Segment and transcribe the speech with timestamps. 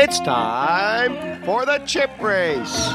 [0.00, 2.88] It's time for the chip race.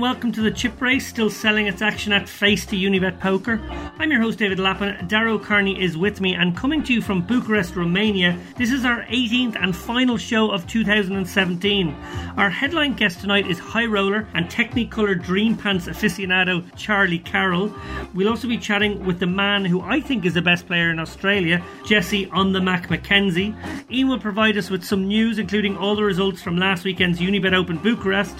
[0.00, 3.60] Welcome to the Chip Race, still selling its action at face to Unibet Poker.
[3.98, 5.06] I'm your host David Lappin.
[5.06, 8.40] Dara O'Kearney is with me and coming to you from Bucharest, Romania.
[8.56, 11.94] This is our 18th and final show of 2017.
[12.38, 17.70] Our headline guest tonight is High Roller and Technicolor Dream Pants aficionado Charlie Carrel.
[18.14, 20.98] We'll also be chatting with the man who I think is the best player in
[20.98, 23.54] Australia, Jesse on the Mac McKenzie.
[23.90, 27.52] Ian will provide us with some news, including all the results from last weekend's Unibet
[27.52, 28.38] Open Bucharest.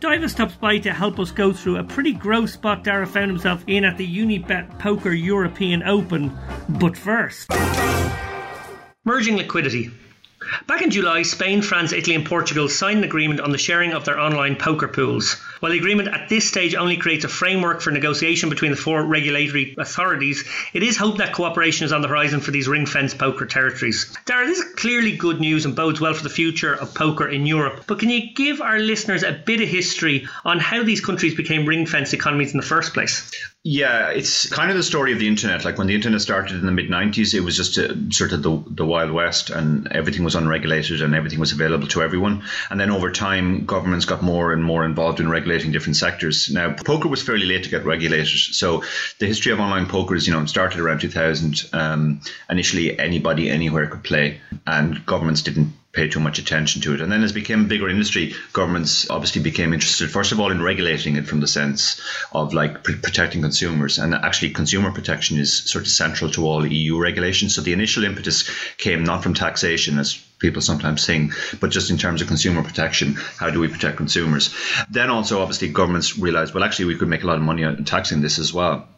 [0.00, 3.64] Daiva stops by to help us go through a pretty gross spot Dara found himself
[3.66, 6.30] in at the Unibet Poker European Open.
[6.68, 7.48] But first.
[9.06, 9.90] Merging liquidity.
[10.66, 14.04] Back in July, Spain, France, Italy, and Portugal signed an agreement on the sharing of
[14.04, 15.42] their online poker pools.
[15.60, 19.04] While the agreement at this stage only creates a framework for negotiation between the four
[19.04, 23.18] regulatory authorities, it is hoped that cooperation is on the horizon for these ring fenced
[23.18, 24.16] poker territories.
[24.24, 27.44] Dara, this is clearly good news and bodes well for the future of poker in
[27.44, 27.84] Europe.
[27.86, 31.66] But can you give our listeners a bit of history on how these countries became
[31.66, 33.30] ring fenced economies in the first place?
[33.62, 35.66] Yeah, it's kind of the story of the internet.
[35.66, 38.42] Like when the internet started in the mid 90s, it was just a, sort of
[38.42, 42.42] the, the Wild West and everything was unregulated and everything was available to everyone.
[42.70, 46.48] And then over time, governments got more and more involved in regulating different sectors.
[46.50, 48.28] Now, poker was fairly late to get regulated.
[48.28, 48.82] So
[49.18, 51.68] the history of online poker is, you know, started around 2000.
[51.74, 57.00] Um, initially, anybody anywhere could play, and governments didn't pay too much attention to it.
[57.00, 60.52] And then as it became a bigger industry, governments obviously became interested, first of all,
[60.52, 62.00] in regulating it from the sense
[62.32, 63.98] of like pr- protecting consumers.
[63.98, 67.54] And actually, consumer protection is sort of central to all EU regulations.
[67.54, 71.98] So the initial impetus came not from taxation, as people sometimes think, but just in
[71.98, 73.14] terms of consumer protection.
[73.38, 74.54] How do we protect consumers?
[74.90, 77.84] Then also, obviously, governments realized, well, actually, we could make a lot of money on
[77.84, 78.88] taxing this as well.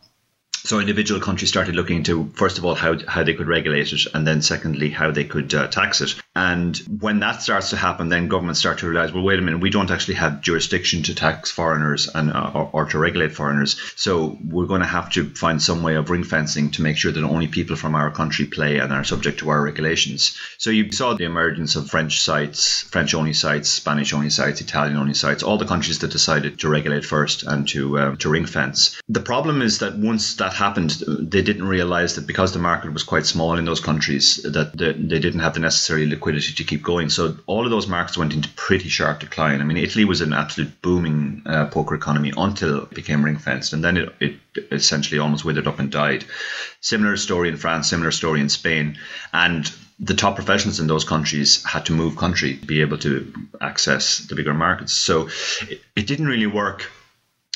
[0.64, 4.06] So individual countries started looking into first of all how how they could regulate it,
[4.14, 6.21] and then secondly how they could uh, tax it.
[6.34, 9.60] And when that starts to happen, then governments start to realize, well, wait a minute,
[9.60, 13.78] we don't actually have jurisdiction to tax foreigners and uh, or, or, to regulate foreigners.
[13.96, 17.12] So we're going to have to find some way of ring fencing to make sure
[17.12, 20.34] that only people from our country play and are subject to our regulations.
[20.56, 24.96] So you saw the emergence of French sites, French only sites, Spanish only sites, Italian
[24.96, 28.46] only sites, all the countries that decided to regulate first and to uh, to ring
[28.46, 28.98] fence.
[29.08, 33.02] The problem is that once that happened, they didn't realize that because the market was
[33.02, 36.82] quite small in those countries, that they, they didn't have the necessary liquidity to keep
[36.84, 37.10] going.
[37.10, 39.60] So all of those markets went into pretty sharp decline.
[39.60, 43.72] I mean, Italy was an absolute booming uh, poker economy until it became ring fenced,
[43.72, 44.34] and then it, it
[44.70, 46.24] essentially almost withered up and died.
[46.80, 48.98] Similar story in France, similar story in Spain,
[49.32, 49.68] and
[49.98, 54.18] the top professionals in those countries had to move country to be able to access
[54.18, 54.92] the bigger markets.
[54.92, 55.28] So
[55.68, 56.88] it, it didn't really work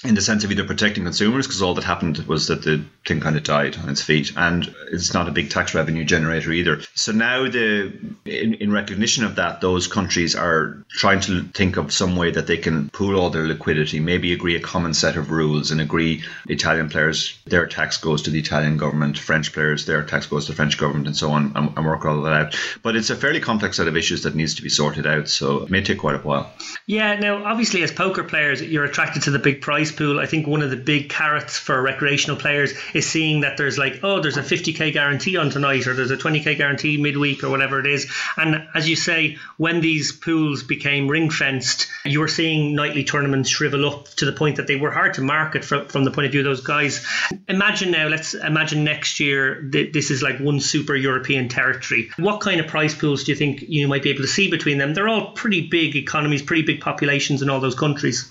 [0.05, 3.19] in the sense of either protecting consumers, because all that happened was that the thing
[3.19, 6.83] kind of died on its feet, and it's not a big tax revenue generator either.
[6.95, 7.93] So now, the
[8.27, 12.47] in, in recognition of that, those countries are trying to think of some way that
[12.47, 16.23] they can pool all their liquidity, maybe agree a common set of rules, and agree
[16.47, 20.53] Italian players their tax goes to the Italian government, French players their tax goes to
[20.53, 22.57] the French government, and so on, and, and work all that out.
[22.83, 25.63] But it's a fairly complex set of issues that needs to be sorted out, so
[25.63, 26.53] it may take quite a while.
[26.87, 27.19] Yeah.
[27.19, 30.21] Now, obviously, as poker players, you're attracted to the big prize pool.
[30.21, 34.01] I think one of the big carrots for recreational players is seeing that there's like,
[34.03, 37.81] oh, there's a 50k guarantee on tonight, or there's a 20k guarantee midweek, or whatever
[37.81, 38.11] it is.
[38.37, 43.51] And as you say, when these pools became ring fenced, you were seeing nightly tournaments
[43.51, 46.27] shrivel up to the point that they were hard to market from, from the point
[46.27, 47.07] of view of those guys.
[47.49, 52.11] Imagine now, let's imagine next year th- this is like one super European territory.
[52.17, 54.79] What kind of prize pools do you think you might be able to see between
[54.79, 54.95] them?
[54.95, 58.31] They're all pretty big economies, pretty big populations in all those countries.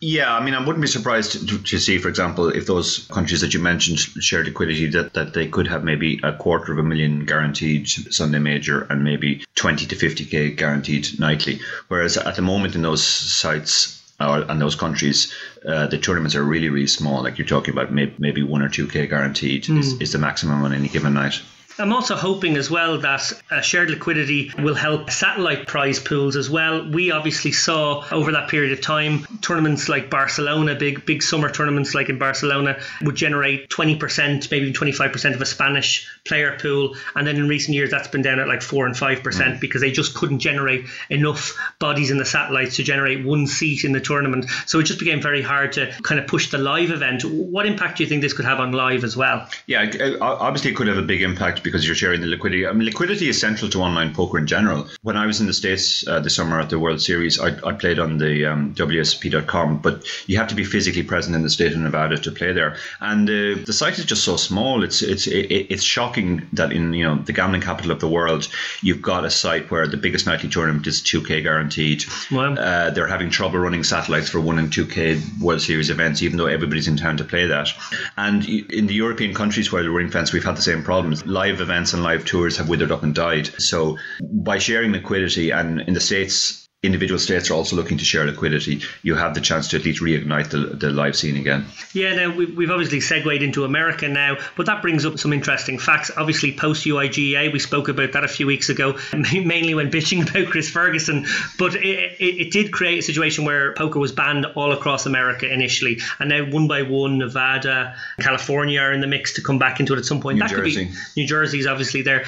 [0.00, 3.40] Yeah, I mean, I wouldn't be surprised to, to, see, for example, if those countries
[3.40, 6.84] that you mentioned shared liquidity, that, that they could have maybe a quarter of a
[6.84, 11.60] million guaranteed Sunday major and maybe 20 to 50k guaranteed nightly.
[11.88, 15.32] Whereas at the moment in those sites, uh, and those countries,
[15.66, 17.22] uh, the tournaments are really, really small.
[17.22, 19.78] Like you're talking about maybe, maybe one or two k guaranteed mm.
[19.78, 21.40] is, is the maximum on any given night.
[21.80, 26.50] I'm also hoping as well that uh, shared liquidity will help satellite prize pools as
[26.50, 26.88] well.
[26.88, 31.94] We obviously saw over that period of time tournaments like Barcelona, big big summer tournaments
[31.94, 37.36] like in Barcelona, would generate 20%, maybe 25% of a Spanish player pool, and then
[37.36, 39.60] in recent years that's been down at like four and five percent mm.
[39.60, 43.92] because they just couldn't generate enough bodies in the satellites to generate one seat in
[43.92, 44.46] the tournament.
[44.66, 47.24] So it just became very hard to kind of push the live event.
[47.24, 49.48] What impact do you think this could have on live as well?
[49.66, 52.66] Yeah, obviously it could have a big impact because you're sharing the liquidity.
[52.66, 54.88] I mean, liquidity is central to online poker in general.
[55.02, 57.72] When I was in the States uh, this summer at the World Series, I, I
[57.72, 61.72] played on the um, WSOP.com, but you have to be physically present in the state
[61.72, 62.76] of Nevada to play there.
[63.00, 64.82] And uh, the site is just so small.
[64.82, 68.48] It's it's it, it's shocking that in you know the gambling capital of the world,
[68.82, 72.04] you've got a site where the biggest nightly tournament is 2K guaranteed.
[72.32, 72.54] Wow.
[72.54, 76.46] Uh, they're having trouble running satellites for one and 2K World Series events, even though
[76.46, 77.68] everybody's in town to play that.
[78.16, 81.26] And in the European countries where the ring fence, we've had the same problems.
[81.26, 83.46] Live events and live tours have withered up and died.
[83.60, 88.24] So by sharing liquidity, and in the States, individual states are also looking to share
[88.24, 91.66] liquidity, you have the chance to at least reignite the, the live scene again.
[91.92, 95.80] Yeah, now we've we've obviously segued into America now, but that brings up some interesting
[95.80, 96.12] facts.
[96.16, 100.52] Obviously, post UIGEA, we spoke about that a few weeks ago, mainly when bitching about
[100.52, 101.26] Chris Ferguson,
[101.58, 105.52] but it, it, it, did create a situation where poker was banned all across America
[105.52, 109.80] initially, and now one by one, Nevada, California are in the mix to come back
[109.80, 110.36] into it at some point.
[110.36, 110.86] New that Jersey.
[110.86, 112.24] could be New Jersey's obviously there.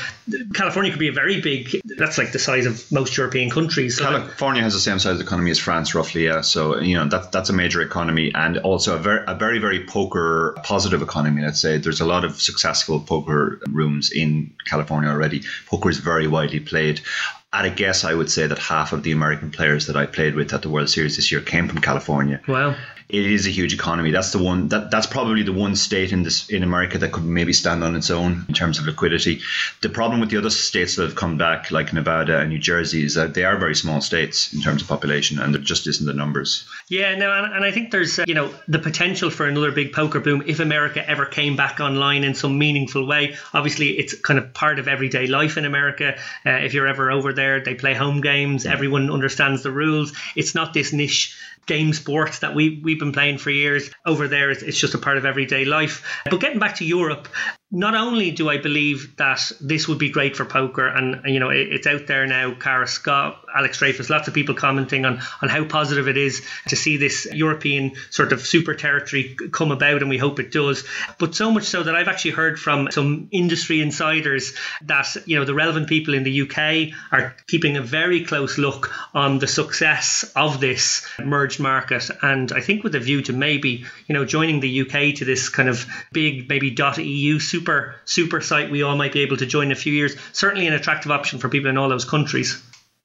[0.54, 1.80] California could be a very big.
[1.84, 3.96] That's like the size of most European countries.
[3.96, 6.24] So California has the same size economy as France, roughly.
[6.24, 9.58] Yeah, so you know that that's a major economy, and also a very a very
[9.58, 11.42] very poker positive economy.
[11.42, 15.42] Let's say there's a lot of successful poker rooms in California already.
[15.66, 17.02] Poker is very widely played.
[17.52, 20.34] At a guess, I would say that half of the American players that I played
[20.34, 22.40] with at the World Series this year came from California.
[22.48, 22.74] wow.
[23.12, 24.10] It is a huge economy.
[24.10, 27.24] That's the one that that's probably the one state in this in America that could
[27.24, 29.40] maybe stand on its own in terms of liquidity.
[29.80, 33.04] The problem with the other states that have come back, like Nevada and New Jersey,
[33.04, 36.06] is that they are very small states in terms of population, and there just isn't
[36.06, 36.64] the numbers.
[36.88, 39.92] Yeah, no, and, and I think there's uh, you know the potential for another big
[39.92, 43.36] poker boom if America ever came back online in some meaningful way.
[43.52, 46.16] Obviously, it's kind of part of everyday life in America.
[46.46, 48.66] Uh, if you're ever over there, they play home games.
[48.66, 50.12] Everyone understands the rules.
[50.36, 51.36] It's not this niche
[51.66, 53.90] game sport that we we've been playing for years.
[54.06, 56.04] Over there, it's, it's just a part of everyday life.
[56.24, 57.28] But getting back to Europe,
[57.72, 61.50] not only do I believe that this would be great for poker, and, you know
[61.50, 62.52] it, it's out there now.
[62.54, 66.74] Cara Scott, Alex Dreyfus, lots of people commenting on on how positive it is to
[66.74, 70.84] see this European sort of super territory come about, and we hope it does.
[71.18, 74.52] But so much so that I've actually heard from some industry insiders
[74.86, 78.92] that you know the relevant people in the UK are keeping a very close look
[79.14, 83.84] on the success of this merged market, and I think with a view to maybe
[84.08, 87.94] you know joining the UK to this kind of big maybe dot .eu super super
[88.06, 90.16] super site we all might be able to join in a few years.
[90.32, 92.60] Certainly an attractive option for people in all those countries.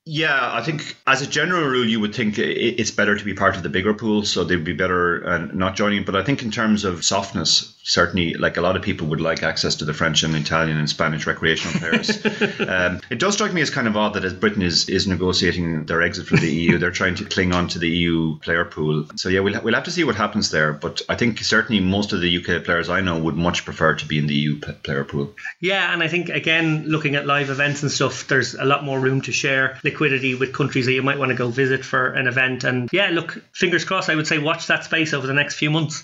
[0.07, 3.57] Yeah, I think as a general rule, you would think it's better to be part
[3.57, 6.04] of the bigger pool, so they'd be better uh, not joining.
[6.04, 9.42] But I think in terms of softness, certainly, like a lot of people would like
[9.42, 12.24] access to the French and Italian and Spanish recreational players.
[12.69, 15.88] um, it does strike me as kind of odd that as Britain is, is negotiating
[15.88, 19.08] their exit from the EU, they're trying to cling on to the EU player pool.
[19.16, 20.72] So yeah, we'll we'll have to see what happens there.
[20.72, 24.06] But I think certainly most of the UK players I know would much prefer to
[24.06, 25.34] be in the EU player pool.
[25.60, 29.00] Yeah, and I think again, looking at live events and stuff, there's a lot more
[29.00, 32.28] room to share liquidity with countries that you might want to go visit for an
[32.28, 32.66] event.
[32.66, 35.72] And yeah, look, fingers crossed, I would say watch that space over the next few
[35.72, 36.04] months.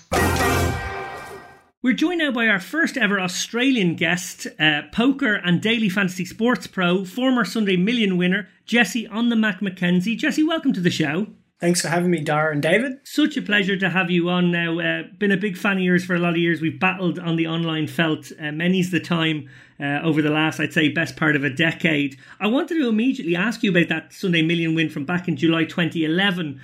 [1.82, 6.66] We're joined now by our first ever Australian guest, uh, poker and daily fantasy sports
[6.66, 10.16] pro, former Sunday Million winner, Jesse on the Mac McKenzie.
[10.16, 11.26] Jesse, welcome to the show.
[11.60, 12.94] Thanks for having me, Dara and David.
[13.04, 14.80] Such a pleasure to have you on now.
[14.80, 16.60] Uh, been a big fan of yours for a lot of years.
[16.60, 19.48] We've battled on the online felt uh, many's the time
[19.82, 22.16] uh, over the last, I'd say, best part of a decade.
[22.38, 25.64] I wanted to immediately ask you about that Sunday Million win from back in July
[25.64, 26.60] 2011.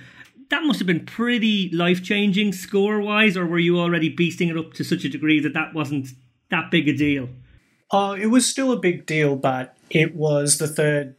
[0.49, 4.57] That must have been pretty life changing score wise, or were you already beasting it
[4.57, 6.09] up to such a degree that that wasn't
[6.49, 7.29] that big a deal?
[7.91, 11.15] Oh, it was still a big deal, but it was the third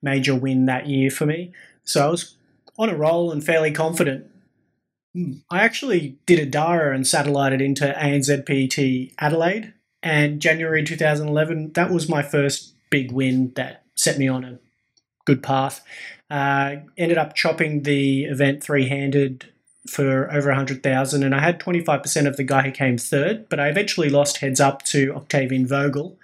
[0.00, 1.52] major win that year for me.
[1.84, 2.36] So I was
[2.78, 4.26] on a roll and fairly confident.
[5.50, 12.08] I actually did a Dara and satellited into ANZPT Adelaide, and January 2011, that was
[12.08, 14.58] my first big win that set me on a
[15.24, 15.84] good path.
[16.30, 19.48] Uh, ended up chopping the event three handed
[19.88, 23.68] for over 100,000, and I had 25% of the guy who came third, but I
[23.68, 26.16] eventually lost heads up to Octavian Vogel.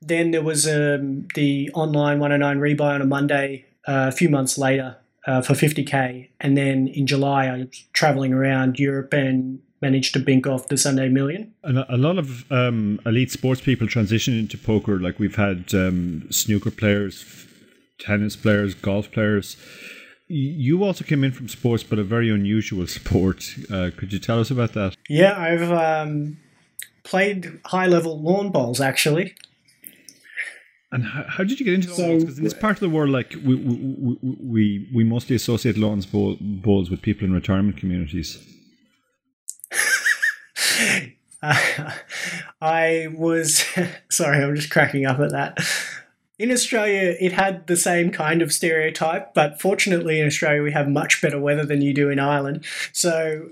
[0.00, 4.58] Then there was um, the online 109 rebuy on a Monday uh, a few months
[4.58, 10.14] later uh, for 50k, and then in July I was traveling around Europe and managed
[10.14, 11.52] to bink off the Sunday Million.
[11.62, 14.98] And a lot of um, elite sports people transition into poker.
[14.98, 17.14] Like we've had um, snooker players,
[17.98, 19.56] tennis players, golf players.
[20.26, 23.40] You also came in from sports, but a very unusual sport.
[23.70, 24.96] Uh, could you tell us about that?
[25.08, 26.38] Yeah, I've um,
[27.02, 29.34] played high level lawn bowls actually.
[30.92, 32.22] And how, how, did you get into So- lawns?
[32.24, 34.16] Because in this part of the world, like we we,
[34.54, 34.64] we,
[34.94, 38.38] we mostly associate lawns bowl, bowls with people in retirement communities.
[41.42, 41.92] Uh,
[42.60, 43.64] I was
[44.10, 45.58] sorry, I'm just cracking up at that.
[46.38, 50.88] In Australia, it had the same kind of stereotype, but fortunately, in Australia, we have
[50.88, 52.64] much better weather than you do in Ireland.
[52.92, 53.50] So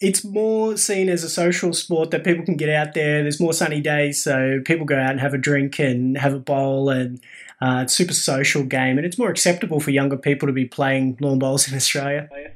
[0.00, 3.22] it's more seen as a social sport that people can get out there.
[3.22, 6.38] There's more sunny days, so people go out and have a drink and have a
[6.38, 7.20] bowl, and
[7.60, 11.16] uh, it's super social game, and it's more acceptable for younger people to be playing
[11.20, 12.28] lawn bowls in Australia.
[12.32, 12.48] Yeah,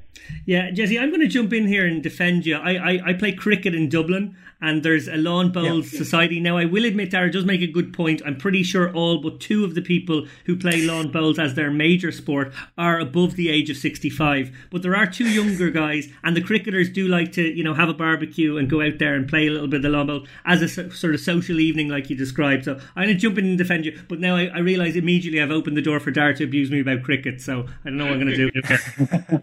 [0.47, 2.57] Jesse, I'm going to jump in here and defend you.
[2.57, 5.99] I, I, I play cricket in Dublin, and there's a lawn bowls yeah.
[5.99, 6.41] society.
[6.41, 8.23] Now, I will admit, Dara does make a good point.
[8.25, 11.71] I'm pretty sure all but two of the people who play lawn bowls as their
[11.71, 14.57] major sport are above the age of 65.
[14.71, 17.89] But there are two younger guys, and the cricketers do like to, you know, have
[17.89, 20.27] a barbecue and go out there and play a little bit of the lawn bowl
[20.45, 22.65] as a sort of social evening, like you described.
[22.65, 23.99] So I'm going to jump in and defend you.
[24.09, 26.81] But now I, I realise immediately I've opened the door for Dara to abuse me
[26.81, 27.41] about cricket.
[27.41, 29.43] So I don't know what I'm going to do.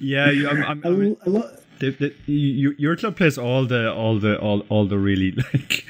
[0.00, 1.44] yeah, I'm, I'm, I'm, I'm
[1.90, 5.84] the, the, you, your club plays all the all the all, all the really like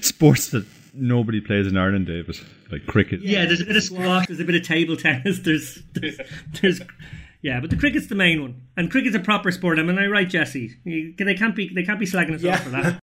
[0.00, 2.36] sports that nobody plays in Ireland, David,
[2.70, 3.20] like cricket.
[3.20, 6.18] Yeah, there's a bit of squash, there's a bit of table tennis, there's there's,
[6.60, 6.80] there's
[7.42, 9.78] yeah, but the cricket's the main one, and cricket's a proper sport.
[9.78, 10.76] I mean, I right, Jesse.
[10.84, 12.54] They can't be they can't be slagging us yeah.
[12.54, 13.00] off for that.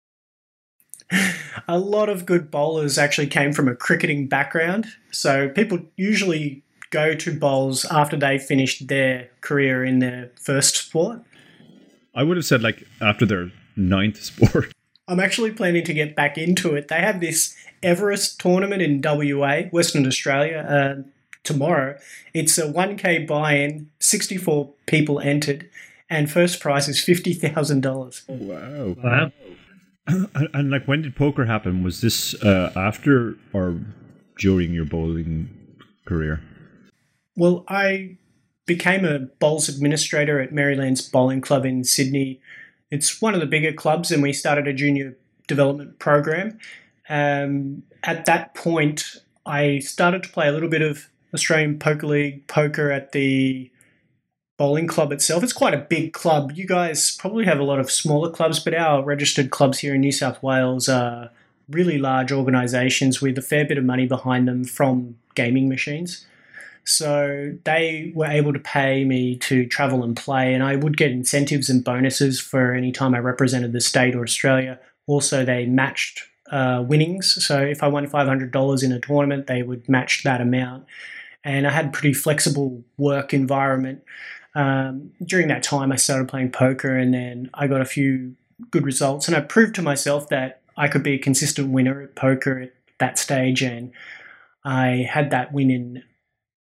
[1.69, 7.15] a lot of good bowlers actually came from a cricketing background, so people usually go
[7.15, 11.21] to bowls after they finished their career in their first sport.
[12.19, 14.73] I would have said like after their ninth sport.
[15.07, 16.89] I'm actually planning to get back into it.
[16.89, 21.03] They have this Everest tournament in WA, Western Australia, uh,
[21.45, 21.97] tomorrow.
[22.35, 25.71] It's a 1K buy in, 64 people entered,
[26.11, 28.29] and first prize is $50,000.
[28.29, 28.97] Wow.
[29.03, 29.33] Wow.
[30.07, 31.83] And, and, like, when did poker happen?
[31.83, 33.81] Was this uh, after or
[34.39, 35.49] during your bowling
[36.05, 36.43] career?
[37.37, 38.18] Well, I
[38.69, 42.41] became a bowls administrator at Merrylands Bowling Club in Sydney.
[42.93, 45.17] It's one of the bigger clubs, and we started a junior
[45.49, 46.59] development program.
[47.09, 52.47] Um, at that point, I started to play a little bit of Australian Poker League
[52.47, 53.71] poker at the
[54.59, 55.43] bowling club itself.
[55.43, 56.53] It's quite a big club.
[56.55, 60.01] You guys probably have a lot of smaller clubs, but our registered clubs here in
[60.03, 61.31] New South Wales are
[61.69, 66.27] really large organisations with a fair bit of money behind them from gaming machines.
[66.85, 71.11] So they were able to pay me to travel and play, and I would get
[71.11, 74.79] incentives and bonuses for any time I represented the state or Australia.
[75.07, 77.45] Also, they matched uh, winnings.
[77.45, 80.87] So if I won $500 in a tournament, they would match that amount.
[81.45, 84.03] And I had pretty flexible work environment.
[84.55, 88.35] Um, during that time, I started playing poker, and then I got a few
[88.71, 89.29] good results.
[89.29, 92.73] And I proved to myself that I could be a consistent winner at poker at
[92.99, 93.63] that stage.
[93.63, 93.93] And
[94.65, 96.03] I had that win in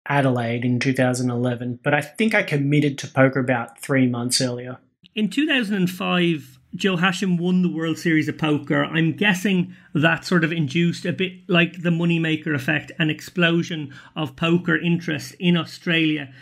[0.08, 4.78] Adelaide in 2011, but I think I committed to poker about three months earlier.
[5.14, 8.84] In 2005, Joe Hachem won the World Series of Poker.
[8.84, 14.36] I'm guessing that sort of induced a bit like the moneymaker effect, an explosion of
[14.36, 16.32] poker interest in Australia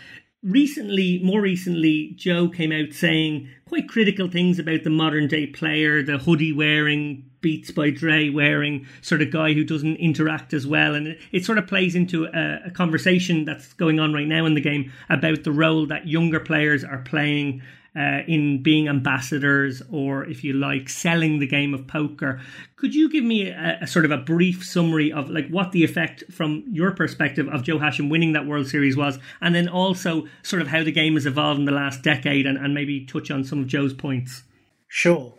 [0.44, 6.02] recently, more recently, Joe came out saying quite critical things about the modern day player,
[6.02, 10.94] the hoodie wearing, Beats by Dre wearing sort of guy who doesn't interact as well.
[10.94, 14.46] And it, it sort of plays into a, a, conversation that's going on right now
[14.46, 17.60] in the game about the role that younger players are playing
[17.94, 22.40] uh, in being ambassadors or, if you like, selling the game of poker.
[22.76, 25.84] Could you give me a, a, sort of a brief summary of like what the
[25.84, 30.26] effect from your perspective of Joe Hachem winning that World Series was, and then also
[30.42, 33.30] sort of how the game has evolved in the last decade, and, and maybe touch
[33.30, 34.44] on some of Joe's points?
[34.88, 35.34] Sure.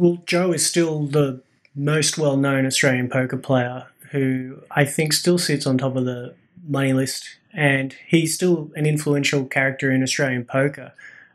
[0.00, 1.42] Well, Joe is still the
[1.74, 6.34] most well known Australian poker player who I think still sits on top of the
[6.66, 10.94] money list, and he's still an influential character in Australian poker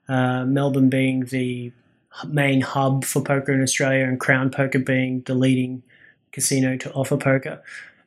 [0.09, 1.73] uh, Melbourne being the
[2.27, 5.83] main hub for poker in Australia, and Crown Poker being the leading
[6.31, 7.61] casino to offer poker.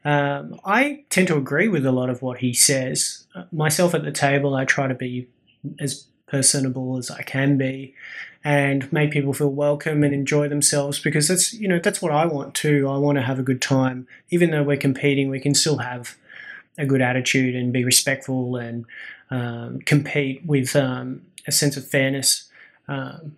[0.05, 3.29] Um, I tend to agree with a lot of what he says.
[3.53, 5.29] Myself at the table, I try to be
[5.79, 7.95] as personable as I can be
[8.49, 12.25] and make people feel welcome and enjoy themselves because that's you know that's what I
[12.25, 12.88] want too.
[12.88, 14.09] I want to have a good time.
[14.31, 16.17] Even though we're competing, we can still have
[16.78, 18.87] a good attitude and be respectful and
[19.31, 22.50] um, compete with um, a sense of fairness.
[22.88, 23.37] Um,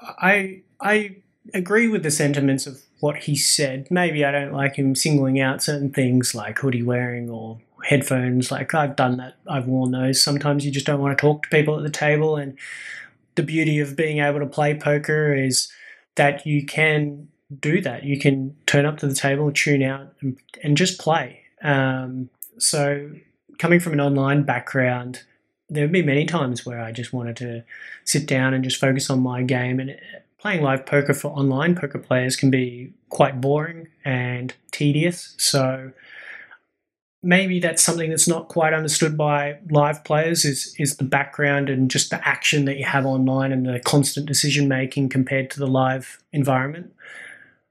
[0.00, 1.16] I I
[1.52, 3.88] agree with the sentiments of what he said.
[3.90, 8.50] Maybe I don't like him singling out certain things like hoodie wearing or headphones.
[8.50, 9.36] Like I've done that.
[9.46, 10.22] I've worn those.
[10.22, 12.36] Sometimes you just don't want to talk to people at the table.
[12.36, 12.56] And
[13.36, 15.72] the beauty of being able to play poker is
[16.16, 17.28] that you can
[17.60, 18.04] do that.
[18.04, 21.42] You can turn up to the table, tune out, and, and just play.
[21.62, 22.28] Um,
[22.58, 23.10] so
[23.58, 25.22] coming from an online background,
[25.68, 27.64] there have been many times where I just wanted to
[28.04, 29.98] sit down and just focus on my game, and
[30.38, 35.34] playing live poker for online poker players can be quite boring and tedious.
[35.38, 35.92] So
[37.26, 41.90] maybe that's something that's not quite understood by live players is is the background and
[41.90, 45.66] just the action that you have online and the constant decision making compared to the
[45.66, 46.92] live environment.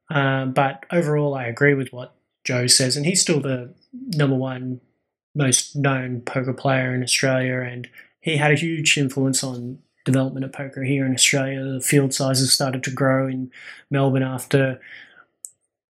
[0.09, 4.81] Uh, but overall, I agree with what Joe says, and he's still the number one
[5.33, 7.87] most known poker player in Australia, and
[8.19, 11.63] he had a huge influence on development of poker here in Australia.
[11.63, 13.51] The field sizes started to grow in
[13.89, 14.79] Melbourne after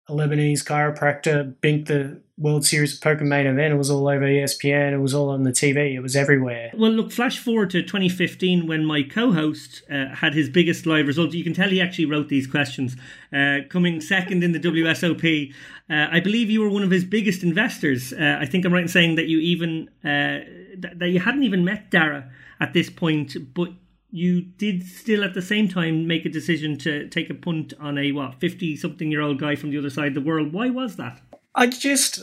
[0.08, 3.72] a Lebanese chiropractor binked the World Series of Poker main event.
[3.72, 4.92] It was all over ESPN.
[4.92, 5.94] It was all on the TV.
[5.94, 6.72] It was everywhere.
[6.74, 11.32] Well, look, flash forward to 2015 when my co-host uh, had his biggest live result.
[11.32, 12.96] You can tell he actually wrote these questions.
[13.32, 15.54] Uh, coming second in the WSOP,
[15.88, 18.12] uh, I believe you were one of his biggest investors.
[18.12, 20.44] Uh, I think I'm right in saying that you even uh,
[20.80, 23.70] th- that you hadn't even met Dara at this point, but
[24.10, 27.96] you did still at the same time make a decision to take a punt on
[27.96, 30.68] a what 50 something year old guy from the other side of the world why
[30.68, 31.18] was that
[31.54, 32.22] I just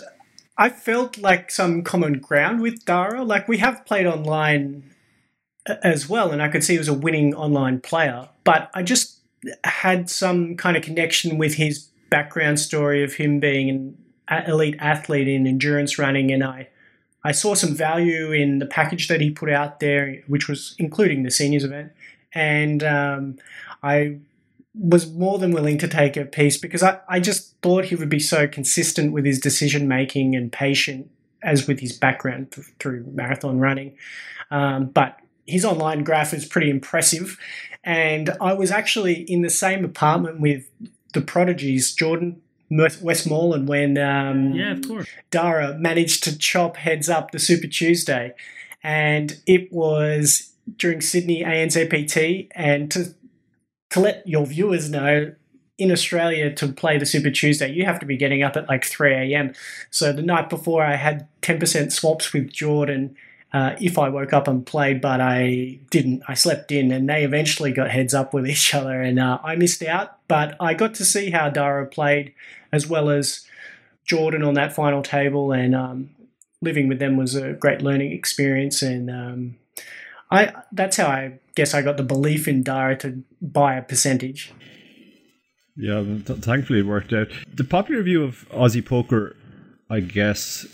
[0.57, 3.23] I felt like some common ground with Dara.
[3.23, 4.83] Like we have played online
[5.83, 8.29] as well, and I could see he was a winning online player.
[8.43, 9.19] But I just
[9.63, 15.27] had some kind of connection with his background story of him being an elite athlete
[15.27, 16.67] in endurance running, and I
[17.23, 21.23] I saw some value in the package that he put out there, which was including
[21.23, 21.91] the seniors event,
[22.33, 23.37] and um,
[23.83, 24.17] I
[24.73, 28.09] was more than willing to take a piece because I, I just thought he would
[28.09, 31.09] be so consistent with his decision making and patient
[31.43, 33.97] as with his background th- through marathon running.
[34.51, 37.37] Um, but his online graph is pretty impressive.
[37.83, 40.69] And I was actually in the same apartment with
[41.13, 45.07] the prodigies, Jordan Westmorland, when um, yeah, of course.
[45.31, 48.33] Dara managed to chop heads up the Super Tuesday.
[48.83, 52.49] And it was during Sydney ANZPT.
[52.51, 53.15] And to
[53.91, 55.33] to let your viewers know,
[55.79, 58.83] in Australia to play the Super Tuesday, you have to be getting up at like
[58.83, 59.53] 3 a.m.
[59.89, 63.15] So the night before, I had 10% swaps with Jordan
[63.51, 66.21] uh, if I woke up and played, but I didn't.
[66.27, 69.55] I slept in, and they eventually got heads up with each other, and uh, I
[69.55, 70.17] missed out.
[70.27, 72.33] But I got to see how Dara played,
[72.71, 73.47] as well as
[74.05, 76.09] Jordan on that final table, and um,
[76.61, 78.83] living with them was a great learning experience.
[78.83, 79.55] And um,
[80.29, 84.53] I that's how I guess I got the belief in Dara to buy a percentage.
[85.79, 87.29] Yeah, th- thankfully it worked out.
[87.55, 89.37] The popular view of Aussie poker,
[89.89, 90.67] I guess,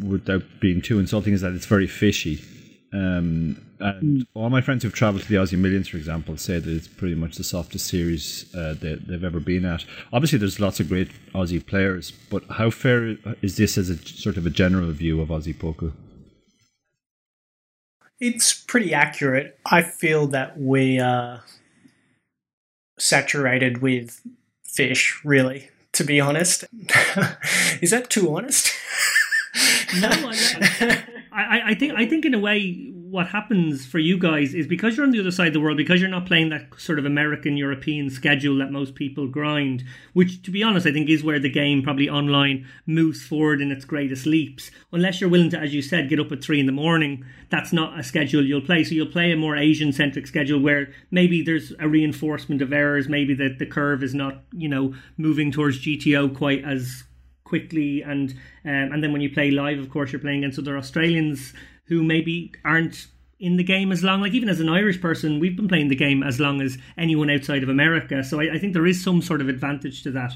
[0.00, 2.44] without being too insulting, is that it's very fishy.
[2.92, 6.70] Um, and all my friends who've travelled to the Aussie Millions, for example, say that
[6.72, 9.84] it's pretty much the softest series uh, they, they've ever been at.
[10.12, 14.36] Obviously, there's lots of great Aussie players, but how fair is this as a sort
[14.36, 15.90] of a general view of Aussie poker?
[18.20, 19.58] It's pretty accurate.
[19.66, 21.42] I feel that we are
[22.96, 24.20] saturated with
[24.74, 26.64] fish, really, to be honest.
[27.80, 28.72] Is that too honest?
[30.00, 31.04] no, I,
[31.34, 34.96] I, I think I think in a way what happens for you guys is because
[34.96, 37.04] you're on the other side of the world, because you're not playing that sort of
[37.04, 41.38] American European schedule that most people grind, which to be honest, I think is where
[41.38, 44.70] the game probably online moves forward in its greatest leaps.
[44.92, 47.72] Unless you're willing to, as you said, get up at three in the morning, that's
[47.72, 48.82] not a schedule you'll play.
[48.82, 53.08] So you'll play a more Asian centric schedule where maybe there's a reinforcement of errors,
[53.08, 57.04] maybe that the curve is not, you know, moving towards GTO quite as
[57.54, 58.30] quickly and
[58.64, 61.52] um, and then when you play live of course you're playing against other Australians
[61.86, 63.06] who maybe aren't
[63.44, 64.20] in the game as long.
[64.20, 67.30] Like even as an Irish person, we've been playing the game as long as anyone
[67.30, 68.24] outside of America.
[68.24, 70.32] So I, I think there is some sort of advantage to that.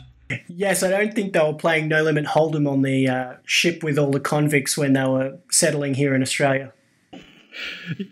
[0.46, 3.98] Yes, I don't think they were playing No Limit Hold'em on the uh, ship with
[3.98, 6.72] all the convicts when they were settling here in Australia.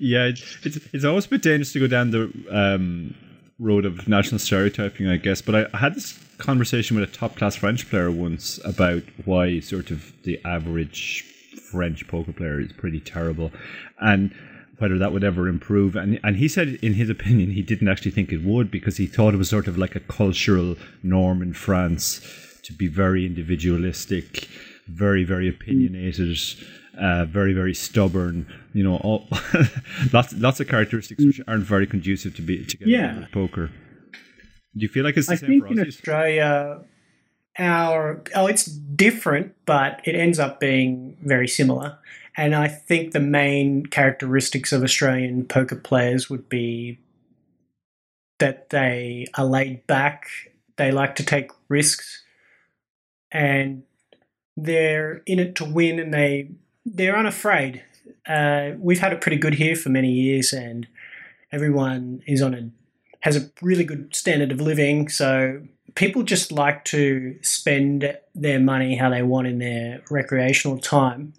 [0.01, 0.33] Yeah,
[0.65, 3.15] it's it's always a bit dangerous to go down the um,
[3.59, 5.41] road of national stereotyping, I guess.
[5.41, 9.61] But I, I had this conversation with a top class French player once about why
[9.61, 11.25] sort of the average
[11.71, 13.53] French poker player is pretty terrible,
[14.01, 14.35] and
[14.79, 15.97] whether that would ever improve.
[15.97, 19.07] And and he said, in his opinion, he didn't actually think it would because he
[19.07, 22.21] thought it was sort of like a cultural norm in France
[22.65, 24.49] to be very individualistic,
[24.87, 26.39] very very opinionated.
[26.99, 29.29] Uh, very very stubborn you know all
[30.13, 33.27] lots lots of characteristics which aren't very conducive to be to get yeah.
[33.33, 33.71] poker.
[34.75, 36.81] Do you feel like it's the I same think for in Australia
[37.59, 41.99] our oh it's different but it ends up being very similar.
[42.39, 46.99] And i think the main characteristics of australian poker players would be
[48.39, 50.29] that they are laid back
[50.77, 52.25] they like to take risks
[53.33, 53.85] and
[54.57, 56.51] they're in it to win and they
[56.87, 57.83] they're unafraid
[58.27, 60.87] uh, we've had it pretty good here for many years and
[61.53, 62.71] everyone is on a
[63.21, 65.09] has a really good standard of living.
[65.09, 65.63] So
[65.97, 71.33] people just like to spend their money how they want in their recreational time.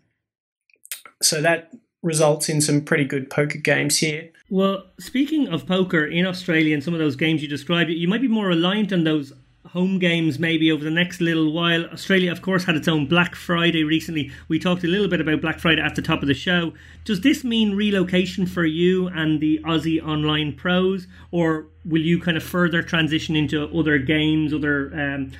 [1.21, 1.71] So that
[2.03, 4.29] results in some pretty good poker games here.
[4.49, 8.21] Well, speaking of poker in Australia and some of those games you described, you might
[8.21, 9.31] be more reliant on those
[9.67, 11.85] home games maybe over the next little while.
[11.87, 14.31] Australia, of course, had its own Black Friday recently.
[14.47, 16.73] We talked a little bit about Black Friday at the top of the show.
[17.05, 22.37] Does this mean relocation for you and the Aussie online pros, or will you kind
[22.37, 25.31] of further transition into other games, other um,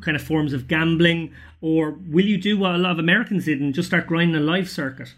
[0.00, 3.60] kind of forms of gambling, or will you do what a lot of Americans did
[3.60, 5.14] and just start grinding a live circuit?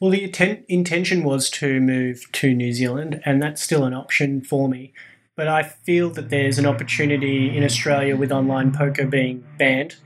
[0.00, 4.40] Well, the inten- intention was to move to New Zealand, and that's still an option
[4.40, 4.92] for me
[5.42, 9.96] but I feel that there's an opportunity in Australia with online poker being banned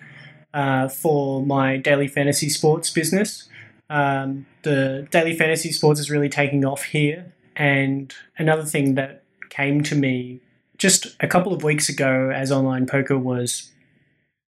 [0.55, 3.47] uh, for my daily fantasy sports business.
[3.91, 7.35] Um, the daily fantasy sports is really taking off here.
[7.55, 10.41] And another thing that came to me
[10.79, 13.73] just a couple of weeks ago as online poker was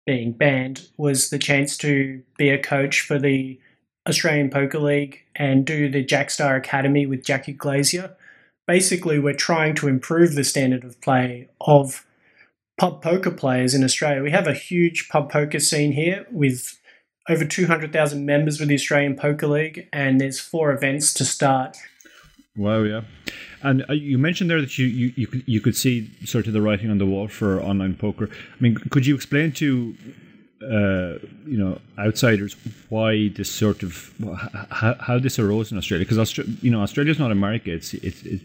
[0.06, 3.60] being banned was the chance to be a coach for the
[4.08, 8.16] Australian Poker League and do the Jackstar Academy with Jackie Glazier
[8.68, 12.06] basically we're trying to improve the standard of play of
[12.78, 14.22] pub poker players in Australia.
[14.22, 16.78] We have a huge pub poker scene here with
[17.30, 21.78] over 200,000 members with the Australian Poker League, and there's four events to start.
[22.56, 23.02] Wow, yeah.
[23.64, 26.54] And uh, you mentioned there that you, you, you, could, you could see sort of
[26.54, 28.30] the writing on the wall for online poker.
[28.30, 29.96] I mean, could you explain to
[30.64, 32.56] uh, you know outsiders
[32.90, 34.14] why this sort of
[34.72, 38.24] how, how this arose in Australia because Austra- you know Australia's not America it's it's
[38.24, 38.42] it,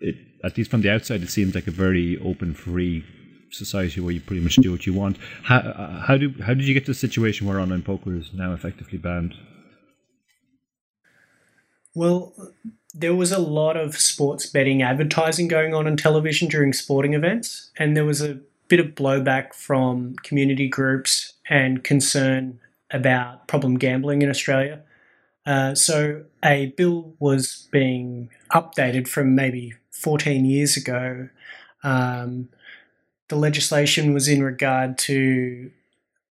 [0.00, 3.04] it, at least from the outside it seems like a very open free
[3.50, 6.74] society where you pretty much do what you want how how do how did you
[6.74, 9.34] get to the situation where online poker is now effectively banned
[11.94, 12.34] well
[12.94, 17.70] there was a lot of sports betting advertising going on on television during sporting events
[17.78, 24.22] and there was a bit of blowback from community groups and concern about problem gambling
[24.22, 24.82] in Australia.
[25.46, 31.28] Uh, so a bill was being updated from maybe 14 years ago.
[31.82, 32.48] Um,
[33.28, 35.70] the legislation was in regard to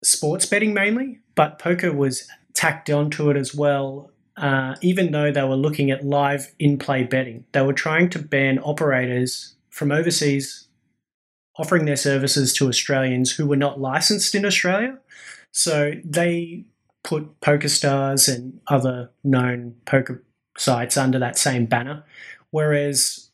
[0.04, 4.12] sports betting mainly, but poker was tacked onto it as well.
[4.38, 8.19] Uh, even though they were looking at live in play betting, they were trying to
[8.19, 10.67] ban operators from overseas
[11.58, 14.97] offering their services to Australians who were not licensed in Australia.
[15.52, 16.65] So they
[17.04, 20.24] put PokerStars and other known poker
[20.58, 22.04] sites under that same banner.
[22.52, 23.30] Whereas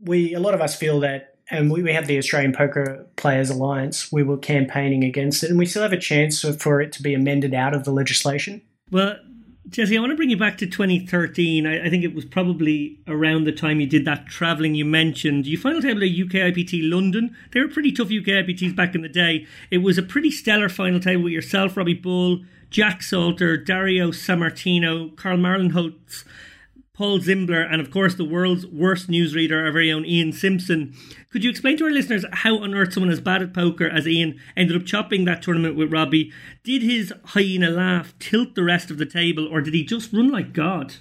[0.00, 3.50] we, a lot of us feel that, and we, we have the Australian Poker Players
[3.50, 7.02] Alliance, we were campaigning against it, and we still have a chance for it to
[7.02, 8.62] be amended out of the legislation.
[8.90, 9.16] Well,
[9.68, 11.66] Jesse, I want to bring you back to 2013.
[11.66, 15.46] I, I, think it was probably around the time you did that travelling you mentioned.
[15.46, 17.34] You final table at UK IPT London.
[17.52, 19.46] They were pretty tough UKIPTs back in the day.
[19.70, 25.16] It was a pretty stellar final table with yourself, Robbie Bull, Jack Salter, Dario Sammartino,
[25.16, 26.24] Carl Marlin-Holtz,
[26.94, 30.94] Paul Zimbler, and of course the world's worst newsreader, our very own Ian Simpson.
[31.30, 34.06] Could you explain to our listeners how on earth someone as bad at poker as
[34.06, 36.32] Ian ended up chopping that tournament with Robbie?
[36.62, 40.30] Did his hyena laugh tilt the rest of the table, or did he just run
[40.30, 40.94] like God?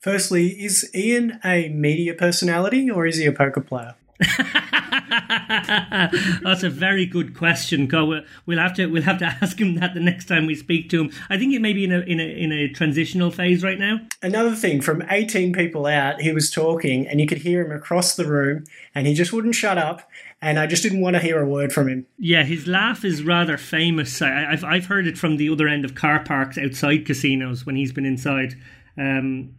[0.00, 3.94] Firstly, is Ian a media personality or is he a poker player?
[6.42, 7.88] That's a very good question.
[7.90, 10.90] We'll, we'll have to we'll have to ask him that the next time we speak
[10.90, 11.10] to him.
[11.28, 14.00] I think he may be in a in a in a transitional phase right now.
[14.22, 18.14] Another thing, from eighteen people out, he was talking, and you could hear him across
[18.14, 20.08] the room, and he just wouldn't shut up.
[20.40, 22.06] And I just didn't want to hear a word from him.
[22.18, 24.20] Yeah, his laugh is rather famous.
[24.20, 27.76] I, have I've heard it from the other end of car parks outside casinos when
[27.76, 28.54] he's been inside.
[28.98, 29.54] Um,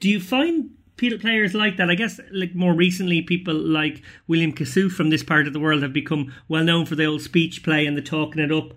[0.00, 1.90] do you find players like that.
[1.90, 5.82] I guess like more recently, people like William Kassouf from this part of the world
[5.82, 8.72] have become well known for the old speech play and the talking it up.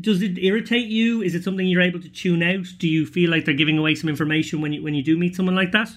[0.00, 1.22] Does it irritate you?
[1.22, 2.66] Is it something you're able to tune out?
[2.78, 5.36] Do you feel like they're giving away some information when you when you do meet
[5.36, 5.90] someone like that?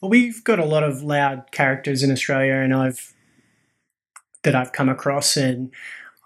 [0.00, 3.14] Well, we've got a lot of loud characters in Australia, and I've
[4.42, 5.72] that I've come across, and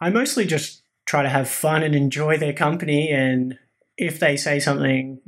[0.01, 3.09] I mostly just try to have fun and enjoy their company.
[3.11, 3.59] And
[3.97, 5.21] if they say something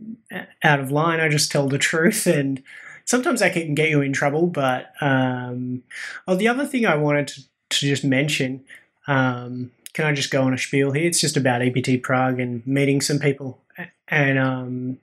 [0.62, 2.62] out of line, I just tell the truth and
[3.10, 4.46] sometimes that can get you in trouble.
[4.46, 5.82] But um,
[6.28, 8.64] oh, the other thing I wanted to, to just mention,
[9.08, 11.08] um, can I just go on a spiel here?
[11.08, 13.58] It's just about EPT Prague and meeting some people.
[14.06, 14.98] And um,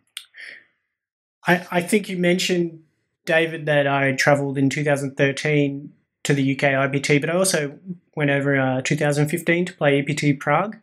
[1.45, 2.81] I, I think you mentioned,
[3.25, 5.91] David, that I travelled in 2013
[6.23, 7.77] to the UK IPT, but I also
[8.15, 10.77] went over uh, 2015 to play EPT Prague,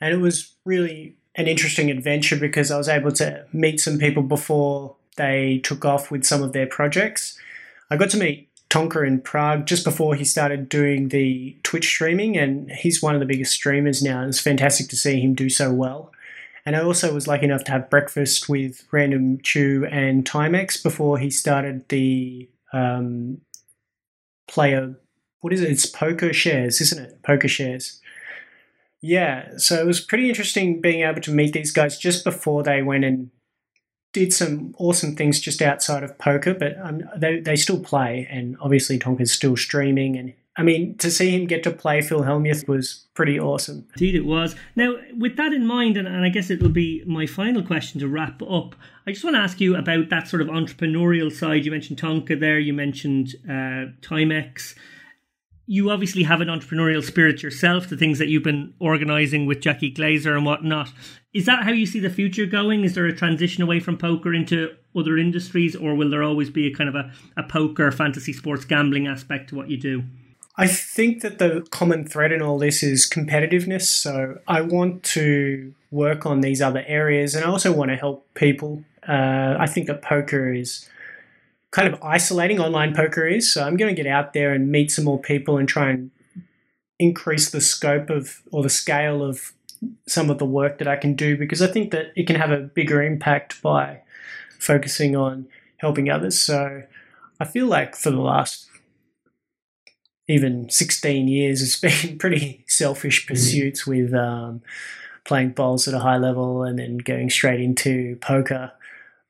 [0.00, 4.22] and it was really an interesting adventure because I was able to meet some people
[4.22, 7.38] before they took off with some of their projects.
[7.90, 12.36] I got to meet Tonka in Prague just before he started doing the Twitch streaming,
[12.38, 14.24] and he's one of the biggest streamers now.
[14.24, 16.12] It's fantastic to see him do so well.
[16.64, 21.18] And I also was lucky enough to have breakfast with Random Chew and Timex before
[21.18, 23.40] he started the um,
[24.46, 24.94] player.
[25.40, 25.70] What is it?
[25.70, 27.22] It's Poker Shares, isn't it?
[27.22, 28.00] Poker Shares.
[29.00, 32.82] Yeah, so it was pretty interesting being able to meet these guys just before they
[32.82, 33.30] went and
[34.12, 38.56] did some awesome things just outside of poker, but um, they, they still play, and
[38.60, 40.16] obviously Tonka's still streaming.
[40.16, 43.86] And I mean, to see him get to play Phil Hellmuth was pretty awesome.
[43.94, 44.56] Indeed, it was.
[44.74, 48.00] Now, with that in mind, and, and I guess it will be my final question
[48.00, 48.74] to wrap up,
[49.06, 51.64] I just want to ask you about that sort of entrepreneurial side.
[51.64, 54.74] You mentioned Tonka there, you mentioned uh, Timex
[55.70, 59.88] you obviously have an entrepreneurial spirit yourself, the things that you've been organizing with Jackie
[59.88, 60.90] Glazier and whatnot.
[61.32, 62.82] Is that how you see the future going?
[62.82, 66.66] Is there a transition away from poker into other industries, or will there always be
[66.66, 70.02] a kind of a, a poker, fantasy sports gambling aspect to what you do?
[70.56, 73.82] I think that the common thread in all this is competitiveness.
[73.82, 78.26] So I want to work on these other areas and I also want to help
[78.34, 78.82] people.
[79.08, 80.90] Uh, I think that poker is
[81.70, 83.52] kind of isolating online poker is.
[83.52, 86.10] So I'm going to get out there and meet some more people and try and
[86.98, 89.52] increase the scope of or the scale of
[90.06, 92.50] some of the work that I can do because I think that it can have
[92.50, 94.02] a bigger impact by
[94.58, 95.46] focusing on
[95.78, 96.40] helping others.
[96.40, 96.82] So
[97.38, 98.68] I feel like for the last
[100.28, 103.32] even 16 years, it's been pretty selfish mm-hmm.
[103.32, 104.60] pursuits with um,
[105.24, 108.72] playing bowls at a high level and then going straight into poker.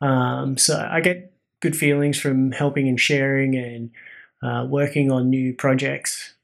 [0.00, 1.29] Um, so I get
[1.60, 3.90] good feelings from helping and sharing and
[4.42, 6.34] uh, working on new projects.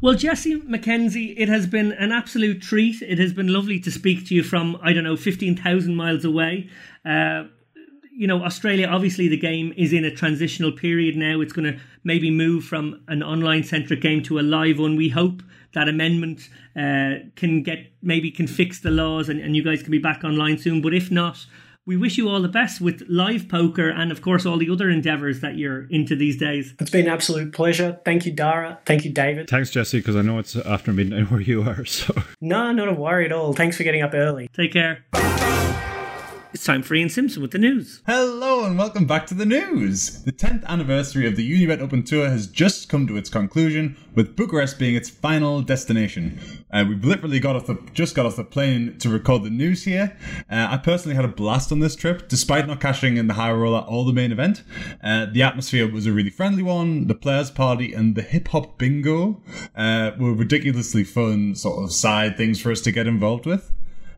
[0.00, 3.02] Well, Jesse McKenzie, it has been an absolute treat.
[3.02, 6.68] It has been lovely to speak to you from, I don't know, 15,000 miles away.
[7.04, 7.44] Uh,
[8.12, 11.40] you know, Australia, obviously, the game is in a transitional period now.
[11.40, 14.96] It's going to maybe move from an online centric game to a live one.
[14.96, 15.42] We hope
[15.74, 19.90] that amendment uh, can get maybe can fix the laws and, and you guys can
[19.90, 20.82] be back online soon.
[20.82, 21.46] But if not,
[21.86, 24.88] we wish you all the best with live poker and, of course, all the other
[24.88, 26.74] endeavors that you're into these days.
[26.78, 28.00] It's been an absolute pleasure.
[28.04, 28.78] Thank you, Dara.
[28.86, 29.48] Thank you, David.
[29.48, 31.84] Thanks, Jesse, because I know it's after midnight where you are.
[31.84, 33.52] So no, not a worry at all.
[33.52, 34.48] Thanks for getting up early.
[34.54, 35.04] Take care.
[36.54, 38.02] It's time for Ian Simpson with the news.
[38.06, 40.22] Hello and welcome back to the news.
[40.22, 44.36] The 10th anniversary of the Unibet Open Tour has just come to its conclusion, with
[44.36, 46.38] Bucharest being its final destination.
[46.70, 49.84] Uh, we've literally got off the just got off the plane to record the news
[49.84, 50.14] here.
[50.50, 53.52] Uh, I personally had a blast on this trip, despite not cashing in the high
[53.52, 54.62] roller or the main event.
[55.02, 57.06] Uh, the atmosphere was a really friendly one.
[57.06, 59.40] The players' party and the hip hop bingo
[59.74, 63.72] uh, were ridiculously fun sort of side things for us to get involved with.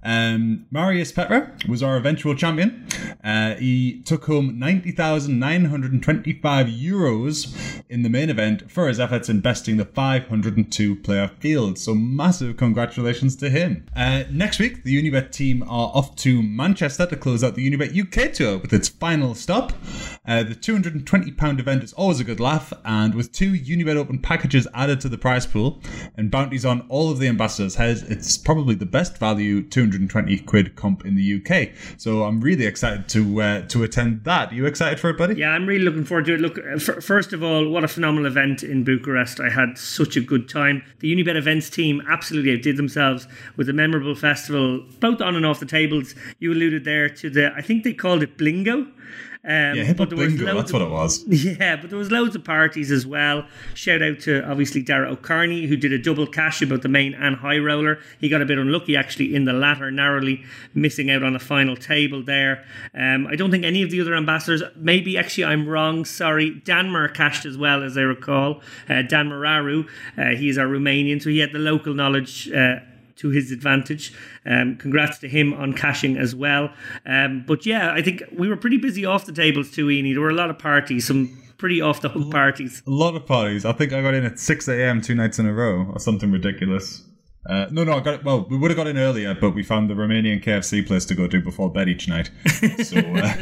[0.05, 2.87] Um, Marius Petra was our eventual champion.
[3.23, 9.79] Uh, he took home 90,925 euros in the main event for his efforts in besting
[9.79, 11.79] the 502 player field.
[11.79, 13.87] So massive congratulations to him.
[13.97, 17.99] Uh, next week, the Unibet team are off to Manchester to close out the Unibet
[17.99, 19.73] UK tour with its final stop.
[20.27, 24.67] Uh, the £220 event is always a good laugh, and with two Unibet Open packages
[24.75, 25.81] added to the prize pool
[26.17, 30.38] and bounties on all of the ambassadors' heads, it's probably the best value 200 120
[30.40, 31.70] quid comp in the UK.
[31.96, 34.52] So I'm really excited to uh, to attend that.
[34.52, 35.37] Are you excited for it, buddy?
[35.37, 36.40] Yeah, I'm really looking forward to it.
[36.40, 39.40] Look, uh, f- first of all, what a phenomenal event in Bucharest.
[39.40, 40.83] I had such a good time.
[41.00, 43.26] The Unibet events team absolutely outdid themselves
[43.57, 46.14] with a memorable festival, both on and off the tables.
[46.38, 48.90] You alluded there to the, I think they called it Blingo.
[49.46, 50.54] Um, yeah, hip hop bingo.
[50.54, 51.24] That's of, what it was.
[51.44, 53.46] Yeah, but there was loads of parties as well.
[53.74, 57.37] Shout out to obviously Dara O'Kearney who did a double cash about the main and
[57.37, 57.98] high roller.
[58.18, 61.76] He got a bit unlucky actually in the latter, narrowly missing out on a final
[61.76, 62.64] table there.
[62.94, 64.62] Um, I don't think any of the other ambassadors.
[64.76, 66.07] Maybe actually I'm wrong.
[66.07, 68.62] Sorry, Danmar cashed as well as I recall.
[68.88, 72.50] Uh, Dan Murariu, uh, he is our Romanian, so he had the local knowledge.
[72.50, 72.76] Uh,
[73.24, 74.12] to his advantage.
[74.44, 76.70] Um, congrats to him on cashing as well.
[77.06, 80.12] Um, but yeah, I think we were pretty busy off the tables too, Eni.
[80.12, 82.82] There were a lot of parties, some pretty off the hook parties.
[82.87, 83.64] A lot of parties.
[83.64, 85.00] I think I got in at 6 a.m.
[85.00, 87.02] two nights in a row or something ridiculous.
[87.46, 88.24] Uh, no, no, I got it.
[88.24, 91.14] Well, we would have got in earlier, but we found the Romanian KFC place to
[91.14, 92.30] go to before bed each night.
[92.85, 93.35] So uh,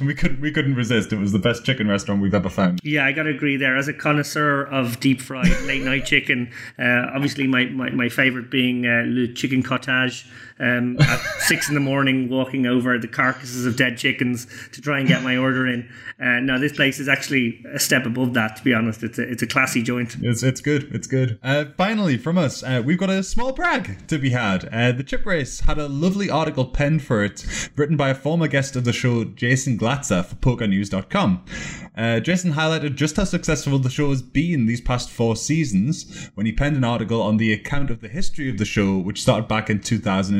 [0.04, 1.12] we couldn't we couldn't resist.
[1.12, 2.80] It was the best chicken restaurant we've ever found.
[2.82, 3.76] Yeah, I got to agree there.
[3.76, 8.50] As a connoisseur of deep fried late night chicken, uh, obviously my, my, my favorite
[8.50, 10.26] being uh, le chicken cottage
[10.60, 14.98] um, at six in the morning, walking over the carcasses of dead chickens to try
[14.98, 15.88] and get my order in.
[16.20, 18.56] Uh, no, this place is actually a step above that.
[18.56, 20.16] To be honest, it's a, it's a classy joint.
[20.20, 20.92] It's it's good.
[20.92, 21.38] It's good.
[21.42, 24.68] Uh, finally, from us, uh, we've got a small brag to be had.
[24.72, 27.44] Uh, the Chip Race had a lovely article penned for it,
[27.76, 31.44] written by a former guest of the show, Jason Glatzer, for PokerNews.com.
[31.96, 36.46] Uh, Jason highlighted just how successful the show has been these past four seasons when
[36.46, 39.48] he penned an article on the account of the history of the show, which started
[39.48, 39.80] back in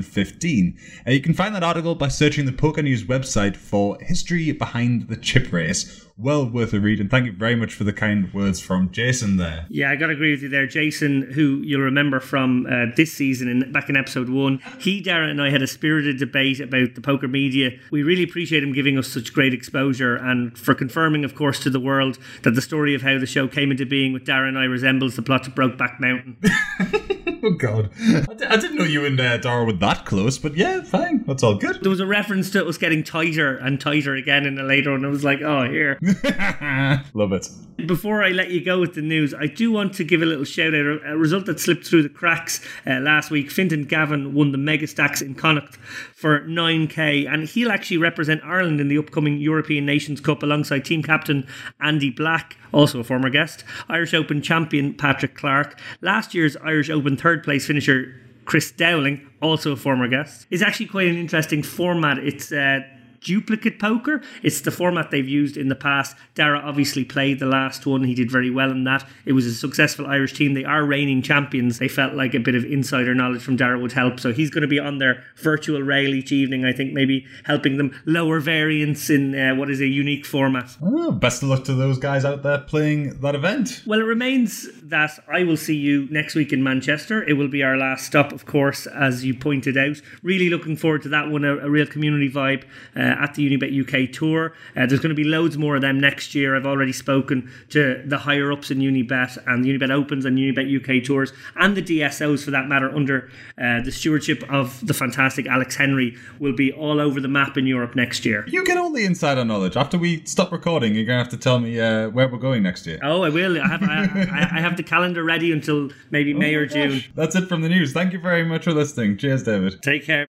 [0.09, 0.79] 2015.
[1.07, 5.09] Uh, you can find that article by searching the Poker News website for History Behind
[5.09, 6.99] the Chip Race well worth a read.
[6.99, 9.67] And thank you very much for the kind words from Jason there.
[9.71, 10.67] Yeah, I got to agree with you there.
[10.67, 15.31] Jason, who you'll remember from uh, this season and back in episode one, he, Darren,
[15.31, 17.71] and I had a spirited debate about the poker media.
[17.93, 21.71] We really appreciate him giving us such great exposure and for confirming, of course, to
[21.71, 24.59] the world that the story of how the show came into being with Darren and
[24.59, 26.37] I resembles the plot to Brokeback Mountain.
[27.45, 27.91] oh, God.
[27.99, 31.18] I d- I didn't know you and uh, Dara were that close, but yeah, fine.
[31.29, 31.83] That's all good.
[31.83, 34.93] There was a reference to it was getting tighter and tighter again in the later
[34.93, 35.05] one.
[35.05, 35.99] I was like, oh, here.
[37.13, 37.47] Love it.
[37.87, 40.47] Before I let you go with the news, I do want to give a little
[40.47, 41.01] shout out.
[41.05, 43.51] A result that slipped through the cracks uh, last week.
[43.51, 45.77] Fintan Gavin won the Mega Stacks in Connacht
[46.15, 51.03] for 9k, and he'll actually represent Ireland in the upcoming European Nations Cup alongside team
[51.03, 51.47] captain
[51.79, 57.19] Andy Black, also a former guest, Irish Open champion Patrick Clark, last year's Irish Open
[57.19, 58.15] third place finisher
[58.49, 60.47] Chris Dowling, also a former guest.
[60.51, 62.17] It's actually quite an interesting format.
[62.17, 62.81] It's uh,
[63.21, 64.23] duplicate poker.
[64.43, 66.17] It's the format they've used in the past.
[66.35, 68.05] Dara obviously played the last one.
[68.05, 69.07] He did very well in that.
[69.25, 70.55] It was a successful Irish team.
[70.55, 71.79] They are reigning champions.
[71.79, 74.21] They felt like a bit of insider knowledge from Dara would help.
[74.21, 77.77] So he's going to be on their virtual rail each evening, I think, maybe helping
[77.77, 80.77] them lower variance in uh, what is a unique format.
[80.83, 83.83] Oh, best of luck to those guys out there playing that event.
[83.87, 87.23] Well, it remains that I will see you next week in Manchester.
[87.23, 90.01] It will be our last stop, of course, as you pointed out.
[90.23, 92.65] Really looking forward to that one, a, a real community vibe.
[92.97, 94.53] Uh, at the Unibet UK Tour.
[94.77, 96.57] Uh, there's going to be loads more of them next year.
[96.57, 100.69] I've already spoken to the higher ups in Unibet and the Unibet Opens and Unibet
[100.69, 105.47] UK Tours and the DSOs for that matter under uh, the stewardship of the fantastic
[105.47, 108.45] Alex Henry will be all over the map in Europe next year.
[108.49, 109.77] You get all the insider knowledge.
[109.77, 112.63] After we stop recording, you're going to have to tell me uh, where we're going
[112.63, 112.99] next year.
[113.03, 113.61] Oh, I will.
[113.61, 117.05] I have, I, I have the calendar ready until maybe oh May or June.
[117.15, 117.93] That's it from the news.
[117.93, 119.17] Thank you very much for listening.
[119.17, 119.83] Cheers, David.
[119.83, 120.27] Take care.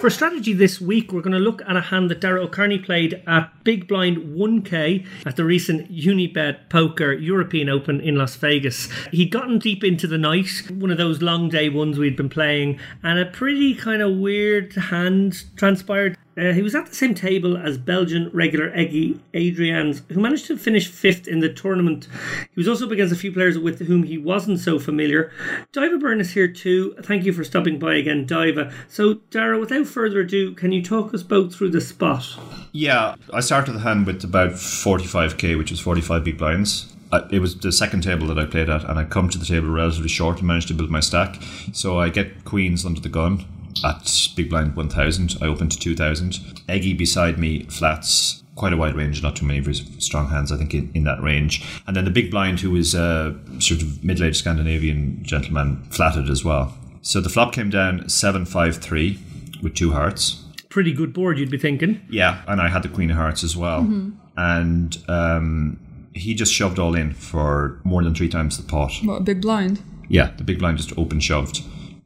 [0.00, 3.22] For strategy this week, we're going to look at a hand that Dara O'Kearney played
[3.26, 8.88] at Big Blind 1K at the recent Unibet Poker European Open in Las Vegas.
[9.10, 12.80] He'd gotten deep into the night, one of those long day ones we'd been playing,
[13.02, 16.16] and a pretty kind of weird hand transpired.
[16.40, 20.56] Uh, he was at the same table as Belgian regular Eggy Adrians, who managed to
[20.56, 22.08] finish fifth in the tournament.
[22.54, 25.32] He was also up against a few players with whom he wasn't so familiar.
[25.74, 26.94] Daiva Byrne is here too.
[27.02, 28.72] Thank you for stopping by again, Daiva.
[28.88, 32.26] So, Dara, without further ado, can you talk us both through the spot?
[32.72, 36.94] Yeah, I started the hand with about 45k, which is 45 big blinds.
[37.30, 39.68] It was the second table that I played at, and I come to the table
[39.68, 41.36] relatively short and managed to build my stack.
[41.72, 43.44] So I get queens under the gun
[43.84, 45.36] at big blind 1000.
[45.40, 46.62] I open to 2000.
[46.68, 50.56] Eggy beside me flats quite a wide range, not too many very strong hands, I
[50.58, 51.64] think, in, in that range.
[51.86, 56.28] And then the big blind, who was a sort of middle aged Scandinavian gentleman, flatted
[56.28, 56.76] as well.
[57.02, 59.18] So the flop came down 753
[59.62, 60.44] with two hearts.
[60.68, 62.00] Pretty good board, you'd be thinking.
[62.10, 63.80] Yeah, and I had the queen of hearts as well.
[63.80, 64.10] Mm-hmm.
[64.36, 65.80] And um,
[66.14, 68.92] he just shoved all in for more than three times the pot.
[69.02, 69.82] What, a big blind?
[70.08, 71.62] Yeah, the big blind just open shoved.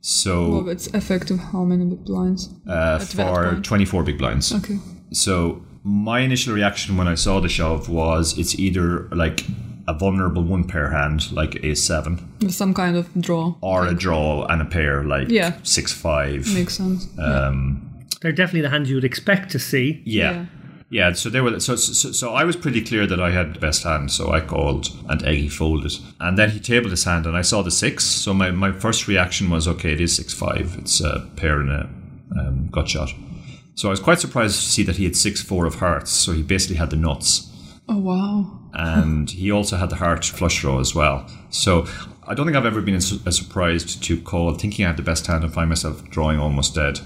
[0.06, 2.50] So well, it's effective how many big blinds?
[2.68, 4.52] Uh, for 24 big blinds.
[4.52, 4.76] Okay.
[5.12, 9.46] So my initial reaction when I saw the shove was it's either like
[9.88, 13.94] a vulnerable one pair hand like a seven, with some kind of draw, or a
[13.94, 15.56] draw and a pair like yeah.
[15.62, 16.52] six five.
[16.52, 17.08] Makes sense.
[17.18, 18.04] Um, yeah.
[18.20, 20.02] They're definitely the hands you would expect to see.
[20.04, 20.32] yeah.
[20.32, 20.46] yeah.
[20.94, 23.58] Yeah, so they were so, so so I was pretty clear that I had the
[23.58, 27.36] best hand, so I called and Eggy folded, and then he tabled his hand, and
[27.36, 28.04] I saw the six.
[28.04, 30.76] So my, my first reaction was, okay, it is six five.
[30.78, 31.90] It's a pair and a
[32.38, 33.12] um, gut shot.
[33.74, 36.12] So I was quite surprised to see that he had six four of hearts.
[36.12, 37.50] So he basically had the nuts.
[37.88, 38.60] Oh wow!
[38.74, 41.28] and he also had the heart flush draw as well.
[41.50, 41.88] So
[42.24, 45.02] I don't think I've ever been as, as surprised to call thinking I had the
[45.02, 47.00] best hand and find myself drawing almost dead.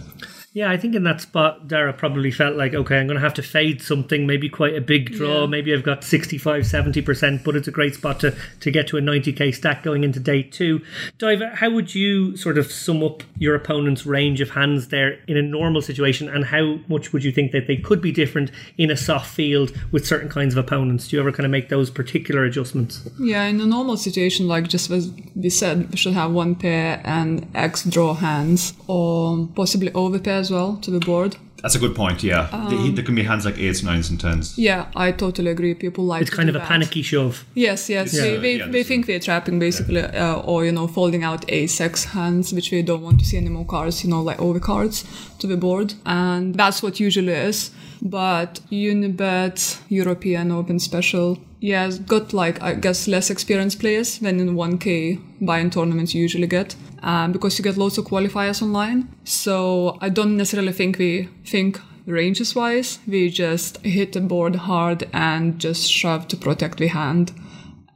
[0.52, 3.34] Yeah, I think in that spot, Dara probably felt like, okay, I'm going to have
[3.34, 5.42] to fade something, maybe quite a big draw.
[5.42, 5.46] Yeah.
[5.46, 9.00] Maybe I've got 65, 70%, but it's a great spot to, to get to a
[9.00, 10.80] 90k stack going into day two.
[11.18, 15.36] Daiva, how would you sort of sum up your opponent's range of hands there in
[15.36, 18.90] a normal situation, and how much would you think that they could be different in
[18.90, 21.08] a soft field with certain kinds of opponents?
[21.08, 23.08] Do you ever kind of make those particular adjustments?
[23.20, 27.02] Yeah, in a normal situation, like just as we said, we should have one pair
[27.04, 31.36] and X draw hands, or possibly overpair as well to the board.
[31.62, 32.22] That's a good point.
[32.22, 34.56] Yeah, Um, there can be hands like eights, nines, and tens.
[34.56, 35.74] Yeah, I totally agree.
[35.74, 36.68] People like It's to kind do of a that.
[36.68, 37.44] panicky shove.
[37.54, 38.14] Yes, yes.
[38.14, 38.22] Yeah.
[38.22, 42.04] They, they, Yeah, they think we're trapping basically, uh, or you know, folding out ace-x
[42.16, 45.04] hands, which we don't want to see any more cards, you know, like overcards
[45.40, 47.72] to the board, and that's what usually is.
[48.00, 54.54] But Unibet, European Open Special, yeah, got like I guess less experienced players than in
[54.54, 59.08] 1K buy-in tournaments you usually get, um, because you get lots of qualifiers online.
[59.24, 65.08] So I don't necessarily think we think ranges wise, we just hit the board hard
[65.12, 67.32] and just shove to protect the hand.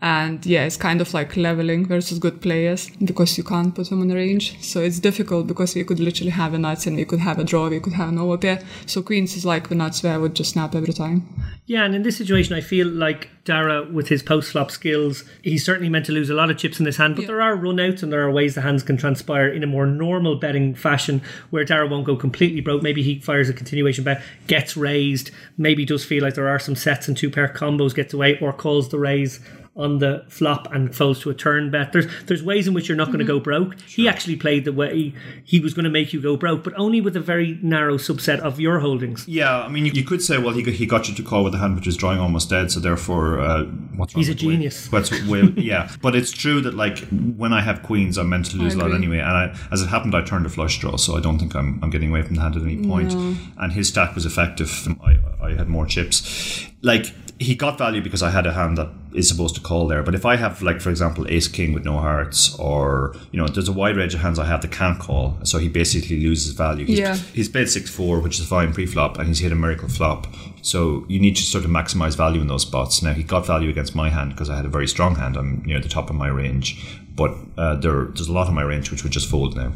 [0.05, 4.01] And yeah, it's kind of like leveling versus good players because you can't put them
[4.01, 4.61] on range.
[4.61, 7.45] So it's difficult because we could literally have a nuts and we could have a
[7.45, 8.65] draw, we could have an overpair.
[8.87, 11.29] So queens is like the nuts where I would just snap every time.
[11.67, 15.65] Yeah, and in this situation, I feel like Dara, with his post flop skills, he's
[15.65, 17.15] certainly meant to lose a lot of chips in this hand.
[17.15, 17.27] But Yeah.
[17.29, 19.87] there are run outs and there are ways the hands can transpire in a more
[19.87, 22.83] normal betting fashion where Dara won't go completely broke.
[22.83, 26.75] Maybe he fires a continuation bet, gets raised, maybe does feel like there are some
[26.75, 29.39] sets and two pair combos, gets away, or calls the raise
[29.75, 31.93] on the flop and folds to a turn bet.
[31.93, 33.81] There's there's ways in which you're not going to go broke.
[33.81, 35.15] He actually played the way
[35.45, 38.39] he was going to make you go broke, but only with a very narrow subset
[38.41, 39.27] of your holdings.
[39.27, 41.43] Yeah, I mean, you, you could say, well, he got, he got you to call
[41.43, 43.65] with a hand which is drawing almost dead, so therefore, uh,
[43.97, 44.93] what's wrong He's a with the way- genius.
[44.93, 46.99] What's way, yeah, but it's true that like
[47.37, 49.19] when I have queens, I'm meant to lose a lot anyway.
[49.21, 51.83] And I, as it happened, I turned a flush draw, so I don't think I'm,
[51.83, 53.13] I'm getting away from the hand at any point.
[53.15, 54.87] And his stack was effective.
[55.03, 56.67] I, I had more chips.
[56.83, 57.07] Like
[57.39, 60.03] he got value because I had a hand that is supposed to call there.
[60.03, 63.47] But if I have, like for example, Ace King with no hearts, or you know,
[63.49, 66.53] there's a wide range of hands I have that can't call, so he basically loses
[66.53, 66.87] value.
[66.87, 67.17] He's, Yeah.
[67.17, 70.27] he's played six four, which is fine pre-flop, and he's hit a miracle flop.
[70.63, 73.03] So you need to sort of maximize value in those spots.
[73.03, 75.37] Now he got value against my hand because I had a very strong hand.
[75.37, 76.81] I'm near the top of my range,
[77.15, 79.73] but uh, there, there's a lot of my range which would just fold now.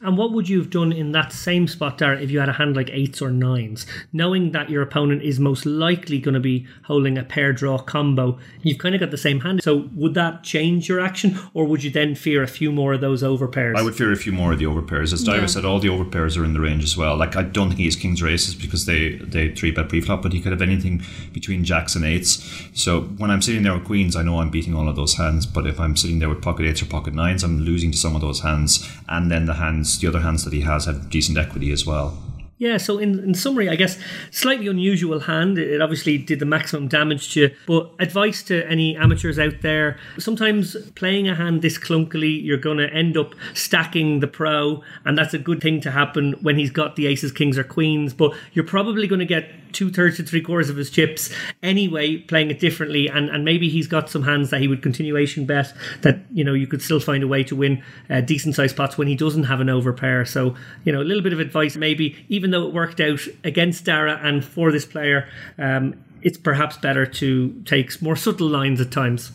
[0.00, 2.52] And what would you have done in that same spot, Dara, if you had a
[2.54, 6.66] hand like eights or nines, knowing that your opponent is most likely going to be
[6.84, 8.38] holding a pair draw combo?
[8.62, 9.62] You've kind of got the same hand.
[9.62, 13.00] So would that change your action, or would you then fear a few more of
[13.00, 13.76] those overpairs?
[13.76, 15.12] I would fear a few more of the overpairs.
[15.12, 15.46] As Daiva Yeah.
[15.46, 17.16] said, all the overpairs are in the range as well.
[17.16, 20.32] Like I don't think he has kings Races because they they three bet pre-flop, but
[20.32, 21.02] he could have anything
[21.32, 22.46] between jacks and eights.
[22.74, 25.46] So when I'm sitting there with queens, I know I'm beating all of those hands.
[25.46, 28.14] But if I'm sitting there with pocket eights or pocket nines, I'm losing to some
[28.14, 31.38] of those hands, and then the hands, the other hands that he has, have decent
[31.38, 32.18] equity as well.
[32.60, 33.98] Yeah, so in, in summary, I guess
[34.30, 35.56] slightly unusual hand.
[35.56, 37.50] It obviously did the maximum damage to you.
[37.66, 42.76] But advice to any amateurs out there: sometimes playing a hand this clunkily, you're going
[42.76, 46.70] to end up stacking the pro, and that's a good thing to happen when he's
[46.70, 48.12] got the aces, kings, or queens.
[48.12, 51.32] But you're probably going to get two thirds to three quarters of his chips
[51.62, 55.46] anyway, playing it differently, and and maybe he's got some hands that he would continuation
[55.46, 58.76] bet that you know you could still find a way to win uh, decent sized
[58.76, 60.28] pots when he doesn't have an overpair.
[60.28, 63.84] So you know a little bit of advice, maybe even though it worked out against
[63.84, 65.28] Dara and for this player,
[65.58, 69.32] um, it's perhaps better to take more subtle lines at times.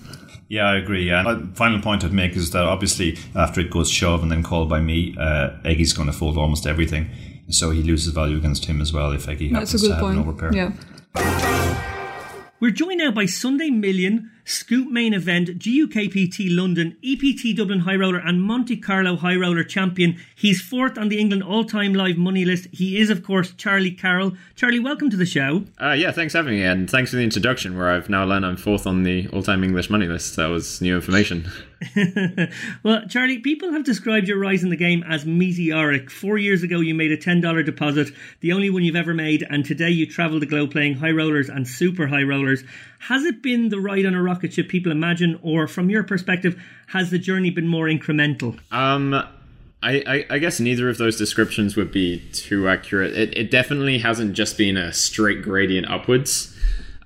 [0.48, 1.08] Yeah, I agree.
[1.08, 1.26] Yeah.
[1.28, 4.70] Uh, final point I'd make is that obviously after it goes shove and then called
[4.70, 7.10] by me, uh, Eggy's going to fold almost everything.
[7.50, 10.00] So he loses value against him as well if Eggy happens That's a to good
[10.02, 10.54] have an point.
[10.54, 10.56] overpair.
[10.56, 11.76] Yeah.
[12.60, 18.20] We're joined now by Sunday Million, Scoop Main Event, GUKPT London, EPT Dublin High Roller,
[18.20, 20.18] and Monte Carlo High Roller champion.
[20.36, 22.68] He's fourth on the England all-time live money list.
[22.72, 24.34] He is, of course, Charlie Carrel.
[24.56, 25.64] Charlie, welcome to the show.
[25.82, 27.76] Uh, yeah, thanks for having me, and thanks for the introduction.
[27.76, 30.36] Where I've now learned I'm fourth on the all-time English money list.
[30.36, 31.50] That was new information.
[32.84, 36.10] Well, Charlie, people have described your rise in the game as meteoric.
[36.10, 38.10] Four years ago, you made a $10 deposit,
[38.42, 41.50] the only one you've ever made, and today you travel the globe playing high rollers
[41.50, 42.64] and super high rollers.
[43.00, 46.62] Has it been the ride on a rocket ship people imagine, or from your perspective,
[46.88, 48.60] has the journey been more incremental?
[48.72, 49.14] Um,
[49.84, 53.16] I, I, I guess neither of those descriptions would be too accurate.
[53.16, 56.58] It, it definitely hasn't just been a straight gradient upwards.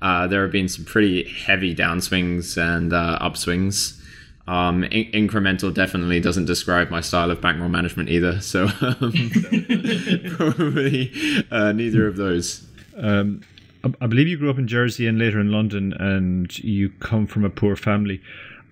[0.02, 4.00] Uh, there have been some pretty heavy downswings and uh, upswings.
[4.48, 8.40] Um, in- incremental definitely doesn't describe my style of bankroll management either.
[8.40, 9.12] So um,
[10.38, 11.12] probably
[11.52, 12.66] uh, neither of those.
[12.98, 13.42] I
[13.84, 17.46] I believe you grew up in Jersey and later in London, and you come from
[17.46, 18.22] a poor family.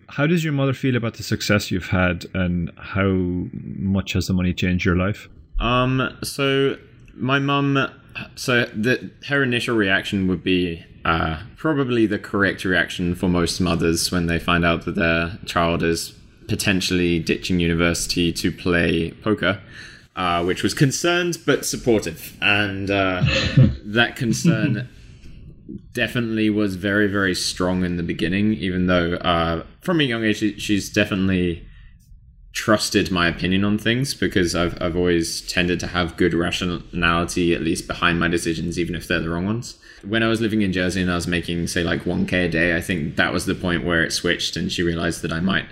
[0.09, 3.09] How does your mother feel about the success you've had, and how
[3.53, 5.29] much has the money changed your life?
[5.59, 6.77] Um, so
[7.15, 7.89] my mum,
[8.35, 14.11] so the her initial reaction would be uh, probably the correct reaction for most mothers
[14.11, 16.13] when they find out that their child is
[16.47, 19.61] potentially ditching university to play poker.
[20.17, 23.21] Uh, which was concerned but supportive, and uh,
[23.85, 24.89] that concern
[25.93, 28.53] definitely was very very strong in the beginning.
[28.53, 31.67] Even though uh, from a young age she, she's definitely
[32.53, 37.61] trusted my opinion on things because I've I've always tended to have good rationality at
[37.61, 39.77] least behind my decisions, even if they're the wrong ones.
[40.03, 42.49] When I was living in Jersey and I was making say like one k a
[42.49, 45.39] day, I think that was the point where it switched, and she realized that I
[45.39, 45.67] might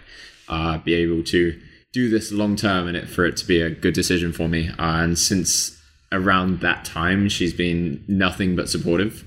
[0.48, 1.60] uh, be able to
[1.92, 4.70] do this long term and it for it to be a good decision for me.
[4.70, 5.82] Uh, and since
[6.12, 9.24] around that time, she's been nothing but supportive.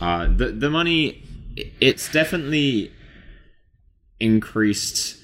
[0.00, 1.22] Uh, the the money,
[1.80, 2.92] it's definitely
[4.20, 5.18] increased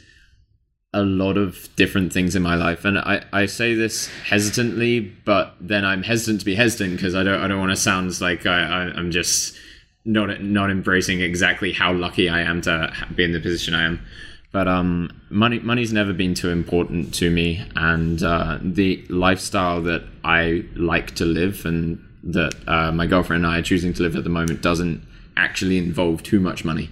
[0.93, 2.85] a lot of different things in my life.
[2.85, 7.23] And I, I say this hesitantly but then i'm hesitant to be hesitant because i
[7.23, 9.57] don't i don't want to sound like I, I i'm just
[10.05, 14.05] not not embracing exactly how lucky i am to be in the position i am.
[14.53, 17.65] But um money money's never been too important to me.
[17.77, 23.53] And uh, the lifestyle that i like to live and that uh, my girlfriend and
[23.53, 25.07] i are choosing to live at the moment doesn't
[25.37, 26.91] actually involve too much money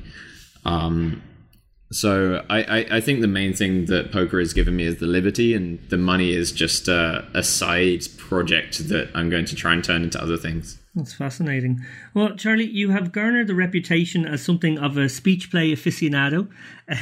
[0.64, 1.22] um
[1.90, 5.06] so I, I, I, think the main thing that poker has given me is the
[5.06, 9.72] liberty, and the money is just a, a, side project that I'm going to try
[9.72, 10.78] and turn into other things.
[10.94, 11.80] That's fascinating.
[12.12, 16.50] Well, Charlie, you have garnered the reputation as something of a speech play aficionado.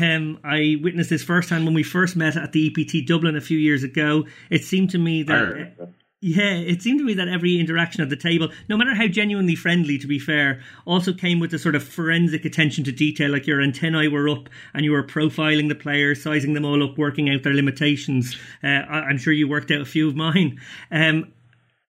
[0.01, 3.59] Um, I witnessed this firsthand when we first met at the EPT Dublin a few
[3.59, 4.25] years ago.
[4.51, 5.95] It seemed to me that.
[6.27, 9.55] Yeah, it seemed to me that every interaction at the table, no matter how genuinely
[9.55, 13.31] friendly, to be fair, also came with a sort of forensic attention to detail.
[13.31, 16.99] Like your antennae were up and you were profiling the players, sizing them all up,
[16.99, 18.37] working out their limitations.
[18.65, 20.61] Uh, I'm sure you worked out a few of mine.
[20.91, 21.33] Um,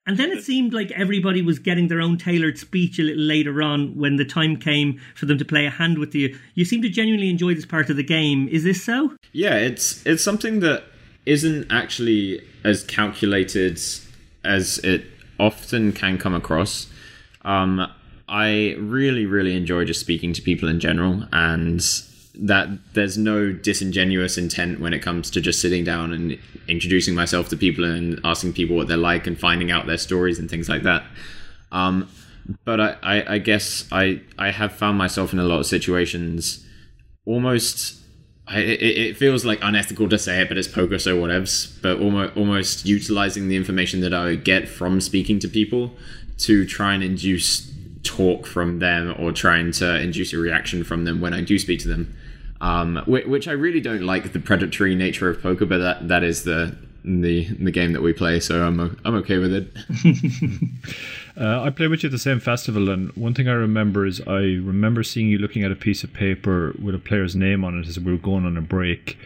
[0.05, 3.63] and then it seemed like everybody was getting their own tailored speech a little later
[3.63, 6.37] on when the time came for them to play a hand with you.
[6.53, 8.47] You seem to genuinely enjoy this part of the game.
[8.49, 9.15] Is this so?
[9.33, 10.83] Yeah, it's it's something that
[11.25, 13.79] isn't actually as calculated
[14.47, 15.05] as it
[15.39, 16.87] often can come across.
[17.43, 17.91] Um,
[18.27, 21.81] I really, really enjoy just speaking to people in general, and
[22.39, 26.37] that there's no disingenuous intent when it comes to just sitting down and
[26.67, 30.37] introducing myself to people and asking people what they're like and finding out their stories
[30.39, 31.03] and things like that.
[31.71, 32.09] Um,
[32.63, 36.65] but I, I, I guess I, I have found myself in a lot of situations
[37.25, 37.96] almost
[38.47, 41.81] I, it, it, feels like unethical to say it, but it's poker, so whatevs.
[41.81, 45.91] But almost, almost utilizing the information that I get from speaking to people
[46.39, 47.71] to try and induce
[48.03, 51.81] talk from them or trying to induce a reaction from them when I do speak
[51.81, 52.15] to them.
[52.59, 56.43] Um, which I really don't like the predatory nature of poker, but that, that is
[56.43, 59.71] the the the game that we play, so I'm I'm okay with it.
[61.39, 64.21] uh, I played with you at the same festival, and one thing I remember is
[64.21, 67.77] I remember seeing you looking at a piece of paper with a player's name on
[67.77, 69.17] it as we were going on a break.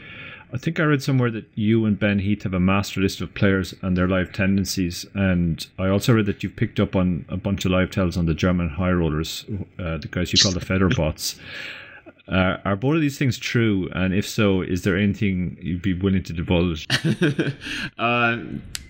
[0.54, 3.34] I think I read somewhere that you and Ben Heath have a master list of
[3.34, 7.38] players and their live tendencies, and I also read that you've picked up on a
[7.38, 9.46] bunch of live tells on the German high rollers,
[9.80, 11.40] uh, the guys you call the Fedorbots.
[12.28, 13.90] Uh, are both of these things true?
[13.94, 16.88] And if so, is there anything you'd be willing to divulge?
[17.98, 18.38] uh,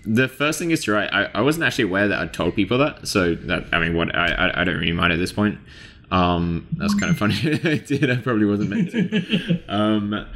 [0.04, 0.98] the first thing is true.
[0.98, 3.06] I, I wasn't actually aware that I'd told people that.
[3.06, 5.58] So that I mean, what I I don't really mind at this point.
[6.10, 7.34] Um, that's kind of funny.
[7.64, 8.10] I did.
[8.10, 9.62] I probably wasn't meant to.
[9.68, 10.26] Um,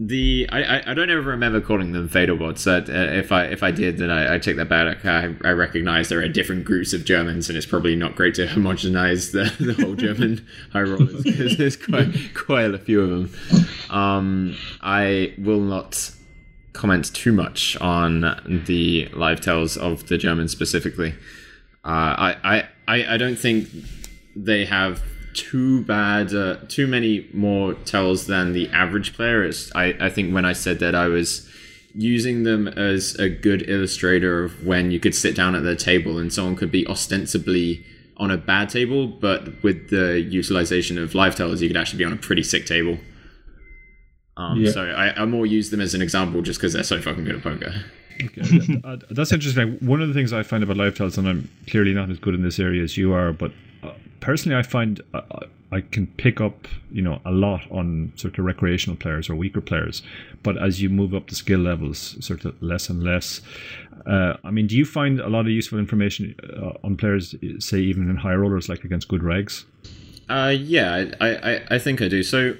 [0.00, 2.64] the I, I don't ever remember calling them Fedorbots.
[2.64, 5.04] That uh, if I if I did, then I, I take that back.
[5.04, 8.46] I, I recognize there are different groups of Germans, and it's probably not great to
[8.46, 13.68] homogenize the, the whole German high rollers because there's quite quite a few of them.
[13.90, 16.12] Um, I will not
[16.78, 21.12] comment too much on the live tells of the Germans specifically.
[21.84, 23.68] Uh, I, I I don't think
[24.34, 25.02] they have
[25.34, 29.44] too bad, uh, too many more tells than the average player.
[29.44, 31.48] It's, I, I think when I said that, I was
[31.94, 36.18] using them as a good illustrator of when you could sit down at the table
[36.18, 37.84] and someone could be ostensibly
[38.16, 42.04] on a bad table, but with the utilization of live tells, you could actually be
[42.04, 42.98] on a pretty sick table.
[44.38, 44.70] Um, yeah.
[44.70, 47.36] So I, I more use them as an example just because they're so fucking good
[47.36, 47.74] at poker.
[48.24, 48.80] Okay.
[49.10, 49.78] That's interesting.
[49.80, 52.34] One of the things I find about live tells, and I'm clearly not as good
[52.34, 53.52] in this area as you are, but
[54.20, 55.22] personally, I find uh,
[55.70, 59.60] I can pick up, you know, a lot on sort of recreational players or weaker
[59.60, 60.02] players.
[60.42, 63.40] But as you move up the skill levels, sort of less and less.
[64.06, 67.80] Uh, I mean, do you find a lot of useful information uh, on players, say
[67.80, 69.64] even in high rollers, like against good regs?
[70.28, 72.22] Uh, yeah, I, I, I think I do.
[72.22, 72.56] So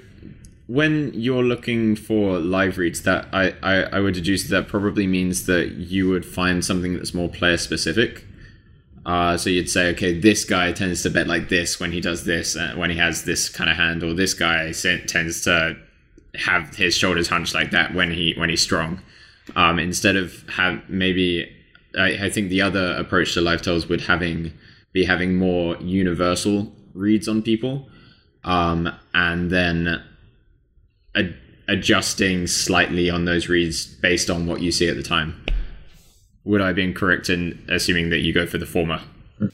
[0.69, 5.47] when you're looking for live reads, that I, I, I would deduce that probably means
[5.47, 8.23] that you would find something that's more player specific.
[9.03, 12.23] Uh, so you'd say, okay, this guy tends to bet like this when he does
[12.25, 14.71] this, uh, when he has this kind of hand, or this guy
[15.07, 15.75] tends to
[16.35, 19.01] have his shoulders hunched like that when he when he's strong.
[19.55, 21.51] Um, instead of have maybe,
[21.97, 24.53] I, I, think the other approach to live tells would having
[24.93, 27.89] be having more universal reads on people,
[28.43, 30.03] um, and then
[31.67, 35.43] adjusting slightly on those reads based on what you see at the time.
[36.43, 39.01] Would I be incorrect in assuming that you go for the former?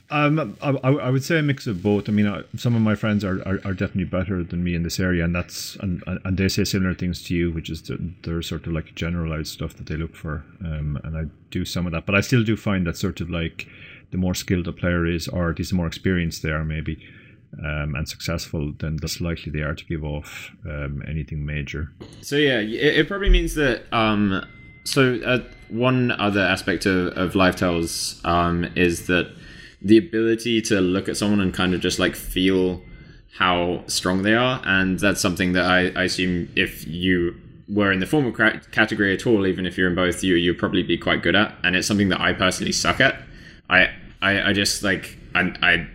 [0.10, 2.10] Um, I, I would say a mix of both.
[2.10, 4.82] I mean, I, some of my friends are, are, are, definitely better than me in
[4.82, 8.24] this area, and that's and, and they say similar things to you, which is that
[8.24, 11.86] they're sort of like generalized stuff that they look for, um, and I do some
[11.86, 12.08] of that.
[12.08, 13.68] But I still do find that sort of like
[14.10, 16.98] the more skilled a player is, or at least the more experienced they are, maybe,
[17.60, 21.92] um, and successful, then the less likely they are to give off um, anything major.
[22.22, 23.84] So yeah, it, it probably means that.
[23.92, 24.46] Um,
[24.84, 25.40] so uh,
[25.70, 29.34] one other aspect of, of live tells um, is that
[29.82, 32.82] the ability to look at someone and kind of just like feel
[33.38, 37.36] how strong they are, and that's something that I, I assume if you
[37.68, 40.84] were in the formal category at all, even if you're in both, you you'd probably
[40.84, 43.22] be quite good at, and it's something that I personally suck at.
[43.70, 43.90] I
[44.22, 45.88] I, I just like I, I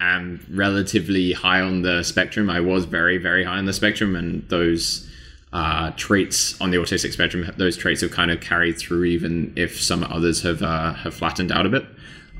[0.00, 2.50] am relatively high on the spectrum.
[2.50, 5.08] I was very very high on the spectrum, and those
[5.52, 9.80] uh, traits on the autistic spectrum, those traits have kind of carried through, even if
[9.80, 11.86] some others have uh, have flattened out a bit.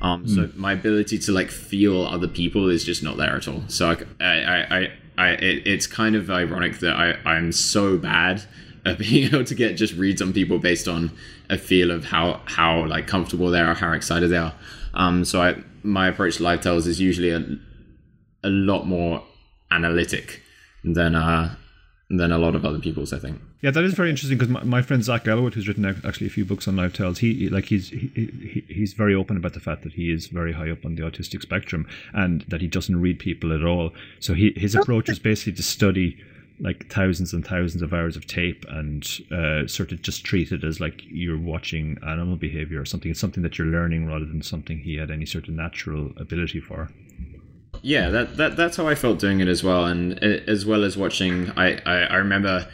[0.01, 0.35] Um, mm.
[0.35, 0.61] So hmm.
[0.61, 3.63] my ability to like feel other people is just not there at all.
[3.67, 8.43] So I, I, I, I it, it's kind of ironic that I, I'm so bad
[8.85, 11.11] at being able to get just reads on people based on
[11.49, 14.53] a feel of how how like comfortable they are, how excited they are.
[14.93, 17.43] Um, so I, my approach to live tells is usually a,
[18.43, 19.23] a lot more
[19.71, 20.41] analytic
[20.83, 21.55] than uh,
[22.09, 23.39] than a lot of other people's, I think.
[23.61, 26.31] Yeah, that is very interesting because my, my friend Zach Elwood, who's written actually a
[26.31, 29.59] few books on live tells, he like he's he, he, he's very open about the
[29.59, 33.01] fact that he is very high up on the autistic spectrum and that he doesn't
[33.01, 33.91] read people at all.
[34.19, 36.17] So he his approach is basically to study
[36.59, 40.63] like thousands and thousands of hours of tape and uh, sort of just treat it
[40.63, 43.09] as like you're watching animal behavior or something.
[43.11, 46.59] It's something that you're learning rather than something he had any sort of natural ability
[46.59, 46.89] for
[47.81, 50.83] yeah, that, that that's how I felt doing it as well, and uh, as well
[50.83, 51.51] as watching.
[51.51, 52.67] I, I, I remember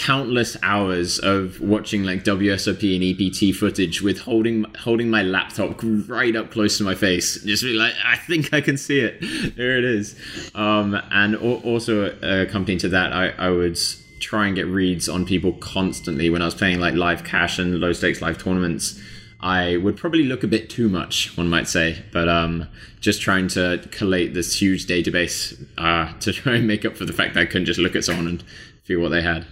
[0.00, 5.78] countless hours of watching like WSOP and EPT footage with holding holding my laptop
[6.08, 9.20] right up close to my face, just be like, I think I can see it.
[9.60, 10.18] There it is.
[10.54, 13.78] Um, and also uh, accompanying to that, I, I would
[14.20, 17.78] try and get reads on people constantly when I was playing like live cash and
[17.78, 18.98] low stakes live tournaments.
[19.40, 22.68] I would probably look a bit too much, one might say, but um,
[23.00, 27.12] just trying to collate this huge database uh, to try and make up for the
[27.12, 28.42] fact that I couldn't just look at someone and
[28.84, 29.46] feel what they had.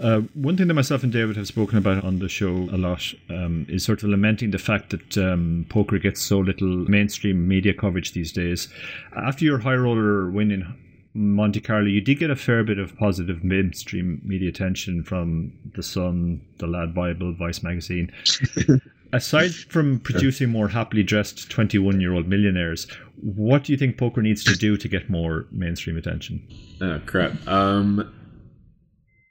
[0.00, 3.02] Uh, one thing that myself and David have spoken about on the show a lot
[3.28, 7.74] um, is sort of lamenting the fact that um, poker gets so little mainstream media
[7.74, 8.68] coverage these days.
[9.16, 10.74] After your high roller win in
[11.14, 15.82] Monte Carlo, you did get a fair bit of positive mainstream media attention from The
[15.82, 18.10] Sun, The Lad Bible, Vice Magazine.
[19.12, 22.86] aside from producing more happily dressed 21 year old millionaires,
[23.20, 26.42] what do you think poker needs to do to get more mainstream attention?
[26.80, 27.46] Oh, crap.
[27.46, 28.12] Um,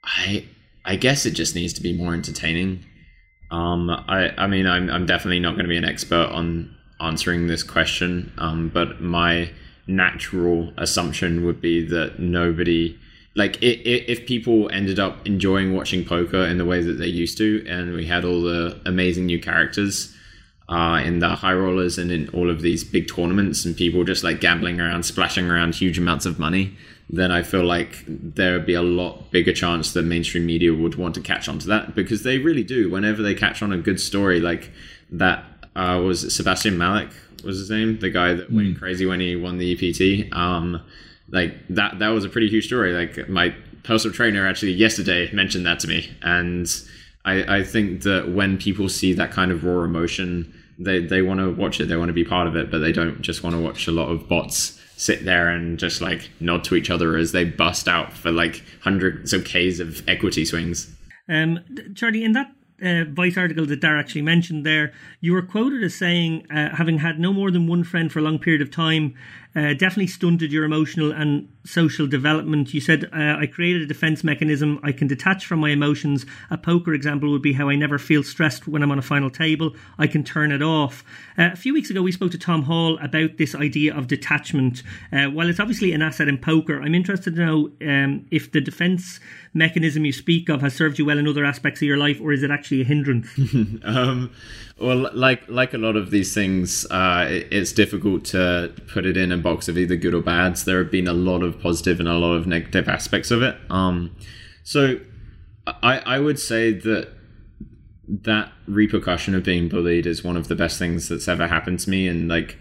[0.04, 0.46] I
[0.84, 2.84] I guess it just needs to be more entertaining.
[3.50, 7.46] Um, I I mean, I'm I'm definitely not going to be an expert on answering
[7.46, 8.32] this question.
[8.38, 9.50] Um, but my
[9.86, 12.98] natural assumption would be that nobody
[13.34, 17.64] like if people ended up enjoying watching poker in the way that they used to
[17.66, 20.14] and we had all the amazing new characters
[20.68, 24.22] uh, in the high rollers and in all of these big tournaments and people just
[24.22, 26.76] like gambling around splashing around huge amounts of money
[27.12, 30.94] then i feel like there would be a lot bigger chance that mainstream media would
[30.94, 32.90] want to catch on to that because they really do.
[32.90, 34.70] Whenever they catch on a good story like
[35.10, 35.44] that
[35.76, 37.12] uh, was sebastian Malec
[37.44, 37.98] was his name?
[37.98, 38.56] The guy that mm.
[38.56, 40.80] went crazy when he won the ept um,
[41.30, 42.92] like that that was a pretty huge story.
[42.92, 46.68] Like my personal trainer actually yesterday mentioned that to me, and
[47.24, 51.40] I, I think that when people see that kind of raw emotion, they they want
[51.40, 53.56] to watch it, they want to be part of it, but they don't just want
[53.56, 57.16] to watch a lot of bots sit there and just like nod to each other
[57.16, 60.94] as they bust out for like hundreds of k's of equity swings.
[61.28, 61.60] Um,
[61.94, 65.94] Charlie, in that uh, Vice article that Dara actually mentioned there, you were quoted as
[65.94, 69.14] saying, uh, having had no more than one friend for a long period of time,
[69.54, 72.72] uh, definitely stunted your emotional and social development.
[72.72, 74.80] You said, uh, I created a defense mechanism.
[74.82, 76.24] I can detach from my emotions.
[76.50, 79.30] A poker example would be how I never feel stressed when I'm on a final
[79.30, 79.74] table.
[79.98, 81.04] I can turn it off.
[81.38, 84.82] Uh, a few weeks ago, we spoke to Tom Hall about this idea of detachment.
[85.12, 88.60] Uh, while it's obviously an asset in poker, I'm interested to know um, if the
[88.60, 89.20] defense
[89.54, 92.32] mechanism you speak of has served you well in other aspects of your life, or
[92.32, 93.28] is it actually a hindrance?
[93.84, 94.30] um,
[94.82, 99.30] well, like like a lot of these things, uh, it's difficult to put it in
[99.30, 100.58] a box of either good or bad.
[100.58, 103.42] So There have been a lot of positive and a lot of negative aspects of
[103.42, 103.56] it.
[103.70, 104.14] Um,
[104.64, 104.98] so
[105.66, 107.08] I I would say that
[108.08, 111.90] that repercussion of being bullied is one of the best things that's ever happened to
[111.90, 112.58] me, and like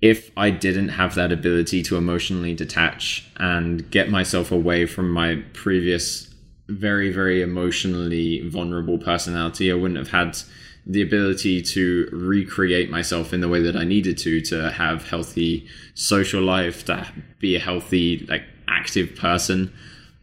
[0.00, 5.42] if I didn't have that ability to emotionally detach and get myself away from my
[5.52, 6.32] previous
[6.68, 9.70] very very emotionally vulnerable personality.
[9.70, 10.38] I wouldn't have had
[10.86, 15.66] the ability to recreate myself in the way that I needed to to have healthy
[15.94, 17.06] social life, to
[17.38, 19.72] be a healthy like active person.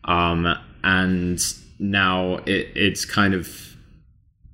[0.04, 1.42] Um, and
[1.80, 3.76] now it, it's kind of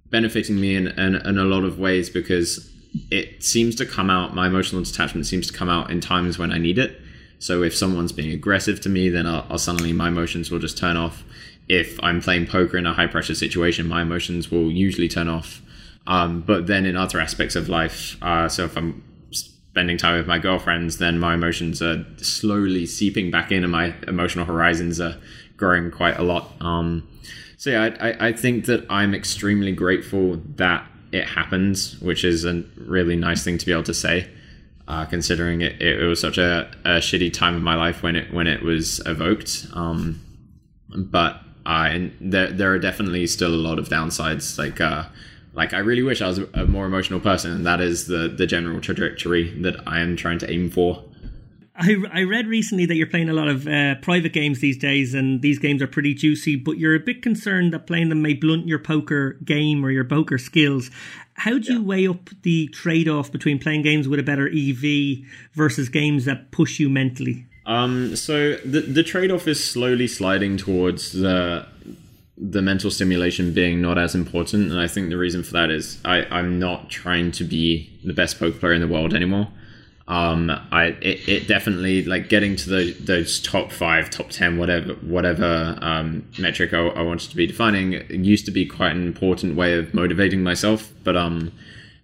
[0.10, 2.72] benefiting me in, in, in a lot of ways because
[3.12, 6.52] it seems to come out my emotional detachment seems to come out in times when
[6.52, 7.00] I need it.
[7.40, 10.78] So if someone's being aggressive to me, then I'll, I'll, suddenly my emotions will just
[10.78, 11.24] turn off.
[11.68, 15.62] If I'm playing poker in a high pressure situation, my emotions will usually turn off.
[16.08, 20.26] Um, but then in other aspects of life, uh, so if I'm spending time with
[20.26, 25.18] my girlfriends, then my emotions are slowly seeping back in, and my emotional horizons are
[25.58, 26.52] growing quite a lot.
[26.62, 27.08] Um,
[27.58, 32.46] so yeah, I, I, I think that I'm extremely grateful that it happens, which is
[32.46, 34.30] a really nice thing to be able to say,
[34.88, 38.34] uh, considering it, it, was such a, a shitty time of my life when it
[38.34, 39.68] when it was evoked.
[39.74, 40.22] Um,
[40.90, 44.58] but uh, there there are definitely still a lot of downsides.
[44.58, 45.06] Like uh,
[45.58, 48.46] like I really wish I was a more emotional person, and that is the the
[48.46, 51.04] general trajectory that I am trying to aim for.
[51.76, 55.14] I, I read recently that you're playing a lot of uh, private games these days,
[55.14, 56.56] and these games are pretty juicy.
[56.56, 60.06] But you're a bit concerned that playing them may blunt your poker game or your
[60.06, 60.92] poker skills.
[61.34, 65.28] How do you weigh up the trade off between playing games with a better EV
[65.54, 67.46] versus games that push you mentally?
[67.66, 71.66] Um, so the the trade off is slowly sliding towards the
[72.38, 76.00] the mental stimulation being not as important, and I think the reason for that is
[76.06, 79.48] I I'm not trying to be the best poker player in the world anymore
[80.08, 84.94] um, I it, it, definitely like getting to the, those top five, top ten, whatever
[84.94, 89.58] whatever um, metric I, I, wanted to be defining used to be quite an important
[89.58, 90.94] way of motivating myself.
[91.04, 91.52] But um,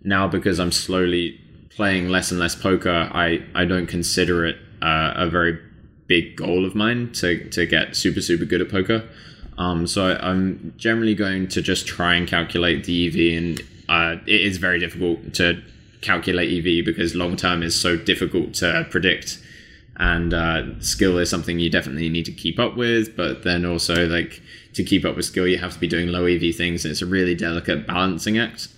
[0.03, 5.13] now because I'm slowly playing less and less poker, I I don't consider it uh,
[5.15, 5.57] a very
[6.07, 9.07] big goal of mine to to get super super good at poker.
[9.58, 14.41] Um, so I'm generally going to just try and calculate the EV, and uh, it
[14.41, 15.62] is very difficult to
[16.01, 19.39] calculate EV because long term is so difficult to predict.
[19.95, 24.08] And uh, skill is something you definitely need to keep up with, but then also
[24.08, 24.41] like
[24.74, 27.01] to keep up with skill, you have to be doing low EV things, and it's
[27.01, 28.70] a really delicate balancing act.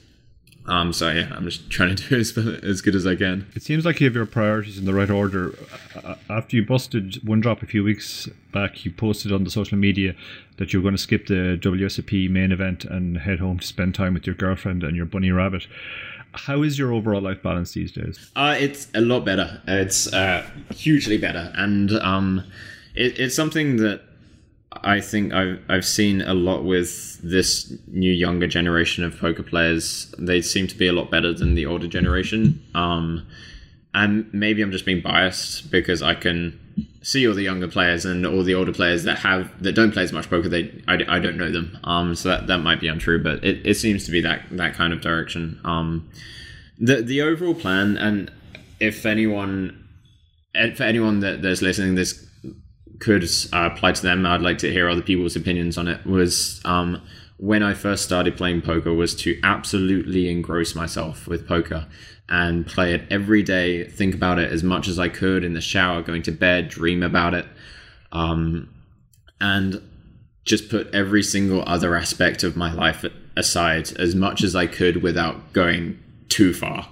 [0.68, 3.48] Um, so yeah, I'm just trying to do as, as good as I can.
[3.56, 5.58] It seems like you have your priorities in the right order.
[6.30, 10.16] After you busted one drop a few weeks back, you posted on the social media
[10.58, 13.94] that you were going to skip the WSOP main event and head home to spend
[13.94, 15.68] time with your girlfriend and your bunny rabbit
[16.36, 18.32] how is your overall life balance these days?
[18.36, 19.62] Uh, it's a lot better.
[19.68, 22.44] It's uh, hugely better, and um,
[22.94, 24.02] it, it's something that
[24.84, 30.14] I think I've I've seen a lot with this new younger generation of poker players.
[30.18, 32.64] They seem to be a lot better than the older generation.
[32.76, 33.26] Um,
[33.94, 36.60] and maybe I'm just being biased because I can
[37.02, 40.04] see all the younger players and all the older players that have that don't play
[40.04, 40.50] as much poker.
[40.50, 41.80] They I, I don't know them.
[41.84, 44.74] Um, so that, that might be untrue, but it, it seems to be that that
[44.74, 45.60] kind of direction.
[45.64, 46.10] Um,
[46.78, 48.32] the the overall plan, and
[48.80, 49.88] if anyone,
[50.76, 52.28] for anyone that that's listening, this
[53.00, 53.24] could
[53.54, 54.26] uh, apply to them.
[54.26, 56.06] I'd like to hear other people's opinions on it.
[56.06, 57.02] Was um,
[57.38, 61.88] when I first started playing poker was to absolutely engross myself with poker
[62.30, 65.62] and play it every day, think about it as much as I could in the
[65.62, 67.46] shower, going to bed, dream about it,
[68.12, 68.70] um,
[69.40, 69.82] and
[70.44, 75.04] just put every single other aspect of my life aside as much as I could
[75.04, 76.88] without going too far.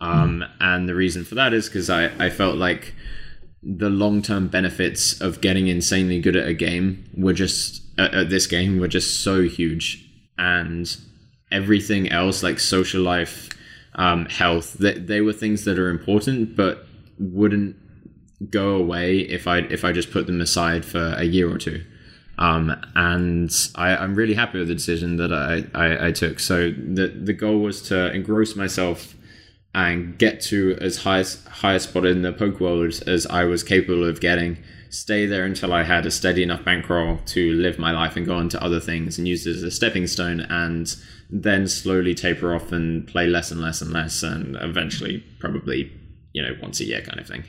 [0.00, 0.50] Um, mm.
[0.60, 2.94] And the reason for that is because I, I felt like
[3.62, 8.46] the long term benefits of getting insanely good at a game were just, at this
[8.46, 10.08] game, were just so huge.
[10.38, 10.96] And
[11.50, 13.50] everything else, like social life,
[13.94, 14.74] um, health.
[14.74, 16.86] They, they were things that are important, but
[17.18, 17.76] wouldn't
[18.50, 21.84] go away if I if I just put them aside for a year or two.
[22.38, 26.40] Um, and I, am really happy with the decision that I, I, I, took.
[26.40, 29.14] So the the goal was to engross myself
[29.74, 34.04] and get to as high high spot in the poke world as I was capable
[34.04, 34.58] of getting.
[34.90, 38.36] Stay there until I had a steady enough bankroll to live my life and go
[38.36, 40.94] on to other things and use it as a stepping stone and
[41.30, 45.90] then slowly taper off and play less and less and less, and eventually probably
[46.32, 47.44] you know once a year kind of thing.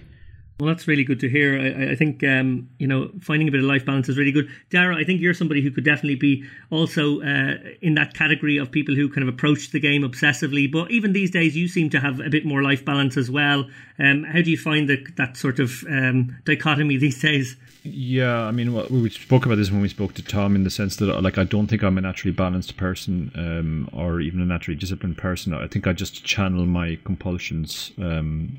[0.60, 1.60] Well, that's really good to hear.
[1.60, 4.50] I, I think um, you know finding a bit of life balance is really good.
[4.70, 8.72] Dara, I think you're somebody who could definitely be also uh, in that category of
[8.72, 10.72] people who kind of approach the game obsessively.
[10.72, 13.66] But even these days, you seem to have a bit more life balance as well.
[13.98, 17.56] Um, how do you find the, that sort of um, dichotomy these days?
[17.84, 20.70] Yeah, I mean, well, we spoke about this when we spoke to Tom in the
[20.70, 24.46] sense that, like, I don't think I'm a naturally balanced person um, or even a
[24.46, 25.54] naturally disciplined person.
[25.54, 28.58] I think I just channel my compulsions um,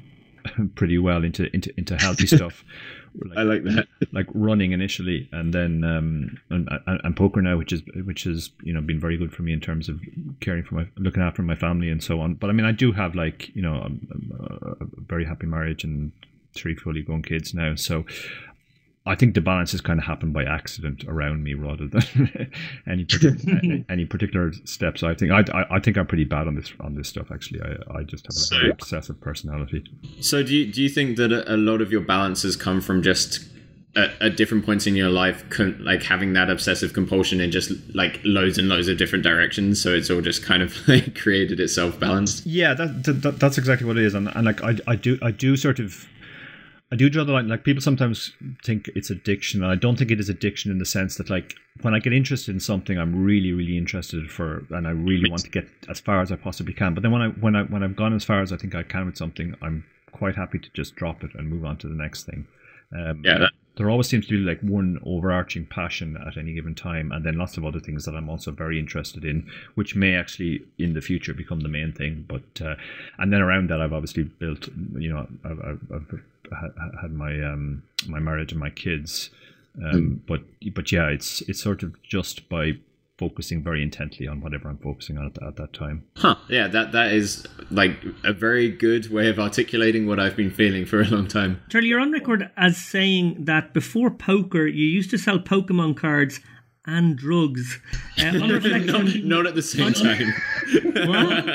[0.75, 2.65] pretty well into into into healthy stuff.
[3.37, 3.87] I like that.
[4.13, 8.73] like running initially, and then um, and, and, poker now, which is which has you
[8.73, 10.01] know been very good for me in terms of
[10.41, 12.35] caring for my looking after my family and so on.
[12.35, 16.11] But I mean, I do have like you know a, a very happy marriage and
[16.55, 18.05] three fully grown kids now, so
[19.07, 22.51] I think the balance has kind of happened by accident around me rather than
[22.89, 25.03] any particular, any particular steps.
[25.03, 27.31] I think I, I, I think I'm pretty bad on this on this stuff.
[27.31, 29.85] Actually, I, I just have a So- very obsessive personality.
[30.21, 33.03] So do you, do you think that a, a lot of your balances come from
[33.03, 33.47] just
[33.95, 37.73] at, at different points in your life, con- like having that obsessive compulsion in just
[37.95, 39.83] like loads and loads of different directions?
[39.83, 42.47] So it's all just kind of like created itself balanced.
[42.47, 45.19] Yeah, that, that, that that's exactly what it is, and, and like I, I do
[45.21, 46.09] I do sort of
[46.95, 47.49] I do draw the line.
[47.49, 48.33] Like people sometimes
[48.65, 51.57] think it's addiction, and I don't think it is addiction in the sense that like
[51.83, 55.43] when I get interested in something, I'm really really interested for, and I really want
[55.43, 56.95] to get as far as I possibly can.
[56.95, 58.85] But then when I when I when I've gone as far as I think I
[58.85, 61.97] can with something, I'm quite happy to just drop it and move on to the
[61.97, 62.47] next thing.
[62.97, 66.77] Um, Yeah, that- there always seems to be like one overarching passion at any given
[66.77, 70.15] time, and then lots of other things that I'm also very interested in, which may
[70.15, 72.25] actually in the future become the main thing.
[72.29, 72.77] But uh,
[73.19, 76.21] and then around that, I've obviously built, you know, I've, I've,
[77.01, 79.31] had my um, my marriage and my kids.
[79.83, 80.43] Um, But
[80.75, 82.79] but yeah, it's it's sort of just by
[83.17, 86.05] focusing very intently on whatever I'm focusing on at, at that time.
[86.17, 86.37] Huh.
[86.49, 90.85] Yeah, that that is like a very good way of articulating what I've been feeling
[90.85, 91.61] for a long time.
[91.69, 96.41] Charlie, you're on record as saying that before poker, you used to sell Pokemon cards
[96.87, 97.81] and drugs.
[98.17, 100.33] Uh, on not, reflection, not at the same time.
[100.95, 101.49] What?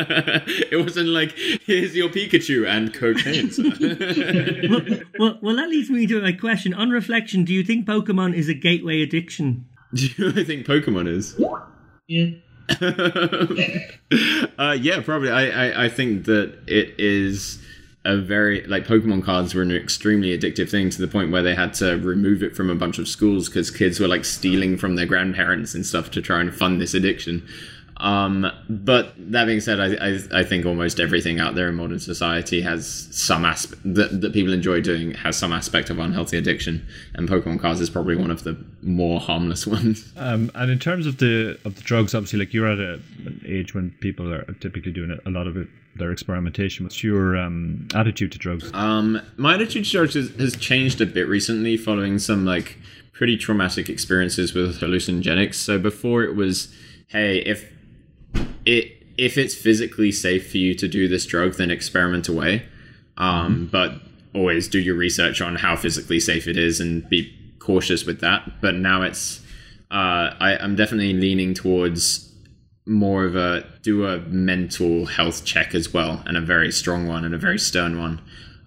[0.71, 3.49] it wasn't like here's your Pikachu and cocaine.
[4.69, 6.73] well, well, well, that leads me to my question.
[6.73, 9.69] On reflection, do you think Pokemon is a gateway addiction?
[9.93, 11.41] Do you I think Pokemon is?
[12.07, 12.31] Yeah.
[14.59, 15.31] uh, yeah, probably.
[15.31, 17.63] I, I, I think that it is
[18.05, 21.55] a very like Pokemon cards were an extremely addictive thing to the point where they
[21.55, 24.95] had to remove it from a bunch of schools because kids were like stealing from
[24.95, 27.45] their grandparents and stuff to try and fund this addiction.
[27.97, 31.99] Um, but that being said, I, I I think almost everything out there in modern
[31.99, 36.87] society has some aspect that, that people enjoy doing has some aspect of unhealthy addiction,
[37.15, 40.13] and Pokemon cards is probably one of the more harmless ones.
[40.15, 42.93] Um, and in terms of the of the drugs, obviously, like you're at a,
[43.25, 46.85] an age when people are typically doing a lot of it, their experimentation.
[46.85, 48.71] What's your um, attitude to drugs?
[48.73, 52.77] Um, my attitude to drugs has, has changed a bit recently following some like
[53.11, 55.55] pretty traumatic experiences with hallucinogenics.
[55.55, 56.73] So before it was,
[57.07, 57.71] hey, if
[58.65, 62.65] it if it's physically safe for you to do this drug, then experiment away.
[63.17, 63.95] Um, But
[64.33, 68.61] always do your research on how physically safe it is and be cautious with that.
[68.61, 69.41] But now it's
[69.91, 72.28] uh, I, I'm definitely leaning towards
[72.85, 77.25] more of a do a mental health check as well, and a very strong one
[77.25, 78.21] and a very stern one.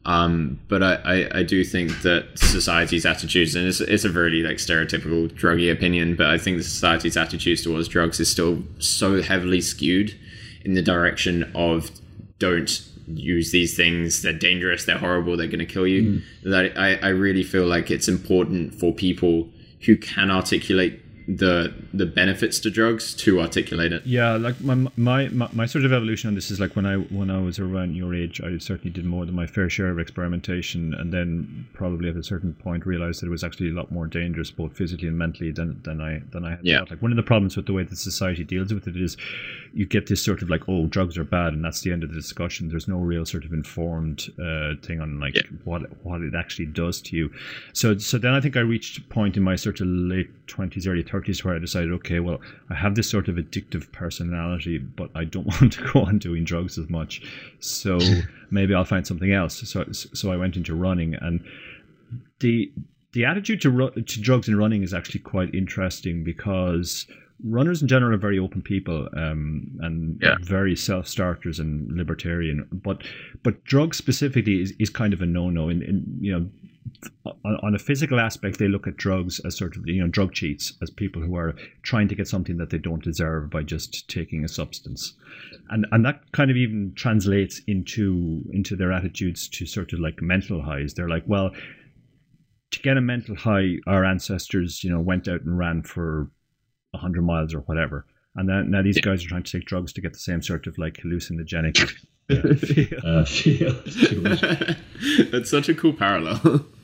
[0.05, 4.43] Um, but I, I, I do think that society's attitudes, and it's, it's a very
[4.43, 9.23] like stereotypical druggy opinion, but I think the society's attitudes towards drugs is still so
[9.23, 10.19] heavily skewed
[10.65, 11.91] in the direction of
[12.39, 16.21] don't use these things, they're dangerous, they're horrible, they're going to kill you.
[16.45, 19.49] That I, I really feel like it's important for people
[19.87, 21.02] who can articulate
[21.37, 24.05] the the benefits to drugs to articulate it.
[24.07, 26.97] Yeah, like my, my my my sort of evolution on this is like when I
[26.97, 29.99] when I was around your age, I certainly did more than my fair share of
[29.99, 33.91] experimentation, and then probably at a certain point realized that it was actually a lot
[33.93, 36.78] more dangerous, both physically and mentally, than than I than I had Yeah.
[36.80, 36.91] thought.
[36.91, 39.16] Like one of the problems with the way that society deals with it is,
[39.74, 42.11] you get this sort of like, oh, drugs are bad, and that's the end of
[42.11, 42.68] the discussion.
[42.68, 45.43] There's no real sort of informed uh, thing on like Yeah.
[45.64, 47.30] what what it actually does to you.
[47.72, 50.87] So so then I think I reached a point in my sort of late twenties,
[50.87, 55.11] early thirties where I decided, okay, well, I have this sort of addictive personality, but
[55.14, 57.23] I don't want to go on doing drugs as much.
[57.61, 57.99] So
[58.51, 59.57] maybe I'll find something else.
[59.68, 61.41] So so I went into running, and
[62.41, 62.73] the
[63.12, 67.07] the attitude to ru- to drugs and running is actually quite interesting because
[67.45, 70.37] runners in general are very open people um, and Yeah.
[70.41, 72.66] very self starters and libertarian.
[72.73, 73.03] But
[73.43, 75.68] but drugs specifically is, is kind of a no no.
[75.68, 76.49] In, in you know
[77.24, 80.33] on, on a physical aspect, they look at drugs as sort of you know drug
[80.33, 84.09] cheats as people who are trying to get something that they don't deserve by just
[84.09, 85.14] taking a substance,
[85.70, 90.20] and and that kind of even translates into into their attitudes to sort of like
[90.20, 90.95] mental highs.
[90.95, 91.51] They're like, well,
[92.70, 96.30] to get a mental high, our ancestors you know went out and ran for
[96.95, 98.07] hundred miles or whatever,
[98.37, 100.66] and then now these guys are trying to take drugs to get the same sort
[100.66, 101.91] of like hallucinogenic.
[102.31, 103.01] Uh, feel.
[103.05, 104.23] Uh, feel.
[105.31, 106.66] That's such a cool parallel.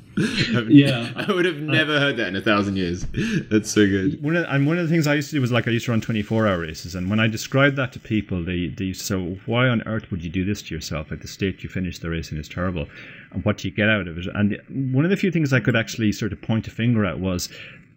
[0.68, 1.12] Yeah.
[1.14, 3.06] I would have never heard that in a thousand years.
[3.50, 4.22] That's so good.
[4.22, 5.86] One of, and one of the things I used to do was like I used
[5.86, 6.94] to run 24 hour races.
[6.94, 9.82] And when I described that to people, they, they used to say, well, why on
[9.86, 11.10] earth would you do this to yourself?
[11.10, 12.86] Like the state you finish the race in is terrible.
[13.32, 14.26] And what do you get out of it?
[14.34, 14.60] And
[14.92, 17.48] one of the few things I could actually sort of point a finger at was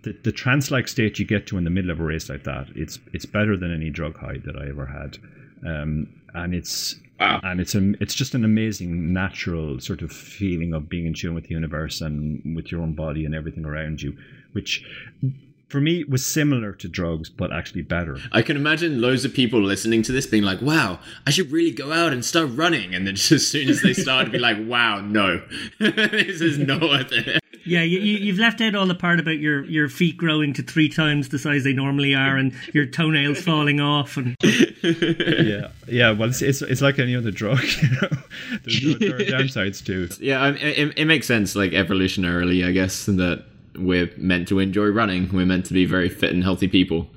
[0.04, 2.44] the, the trance like state you get to in the middle of a race like
[2.44, 2.68] that.
[2.76, 5.18] It's, it's better than any drug high that I ever had.
[5.66, 7.40] Um, and it's Wow.
[7.44, 11.36] and it's a, it's just an amazing natural sort of feeling of being in tune
[11.36, 14.18] with the universe and with your own body and everything around you,
[14.54, 14.84] which
[15.72, 18.18] for me was similar to drugs but actually better.
[18.32, 21.72] I can imagine loads of people listening to this being like, wow, I should really
[21.72, 22.94] go out and start running.
[22.94, 25.42] And then just as soon as they start, be like, wow, no,
[25.80, 27.42] this is not worth it.
[27.64, 30.64] Yeah, you, you- you've left out all the part about your, your feet growing to
[30.64, 34.18] three times the size they normally are and your toenails falling off.
[34.18, 34.36] And
[34.84, 36.12] yeah, yeah.
[36.12, 37.62] Well, it's, it's it's like any other drug.
[37.82, 38.10] You know,
[38.64, 40.10] There's, there, there are downsides too.
[40.20, 43.46] Yeah, I, it, it makes sense, like evolutionarily, I guess, that
[43.76, 45.30] we're meant to enjoy running.
[45.32, 47.08] We're meant to be very fit and healthy people.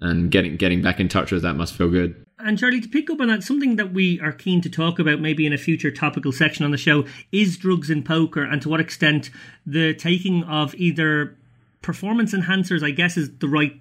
[0.00, 2.24] And getting getting back in touch with that must feel good.
[2.38, 5.20] And Charlie, to pick up on that, something that we are keen to talk about,
[5.20, 8.68] maybe in a future topical section on the show, is drugs in poker, and to
[8.68, 9.30] what extent
[9.64, 11.38] the taking of either
[11.80, 13.80] performance enhancers, I guess, is the right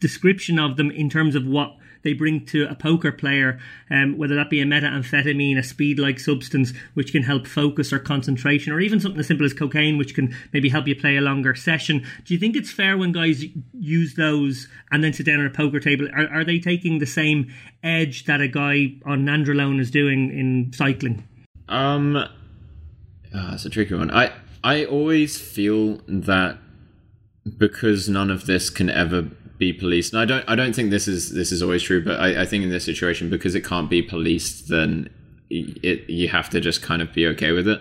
[0.00, 3.58] description of them in terms of what they bring to a poker player,
[3.90, 8.72] um, whether that be a methamphetamine, a speed-like substance which can help focus or concentration,
[8.72, 11.54] or even something as simple as cocaine, which can maybe help you play a longer
[11.54, 12.04] session.
[12.24, 15.50] Do you think it's fair when guys use those and then sit down at a
[15.50, 16.08] poker table?
[16.14, 20.72] Are, are they taking the same edge that a guy on nandrolone is doing in
[20.72, 21.26] cycling?
[21.68, 22.16] Um,
[23.34, 24.10] ah, it's a tricky one.
[24.10, 24.32] I
[24.64, 26.58] I always feel that
[27.56, 29.28] because none of this can ever
[29.58, 32.20] be policed, and I don't I don't think this is this is always true, but
[32.20, 35.10] I, I think in this situation because it can't be policed, then
[35.50, 37.80] it you have to just kind of be okay with it.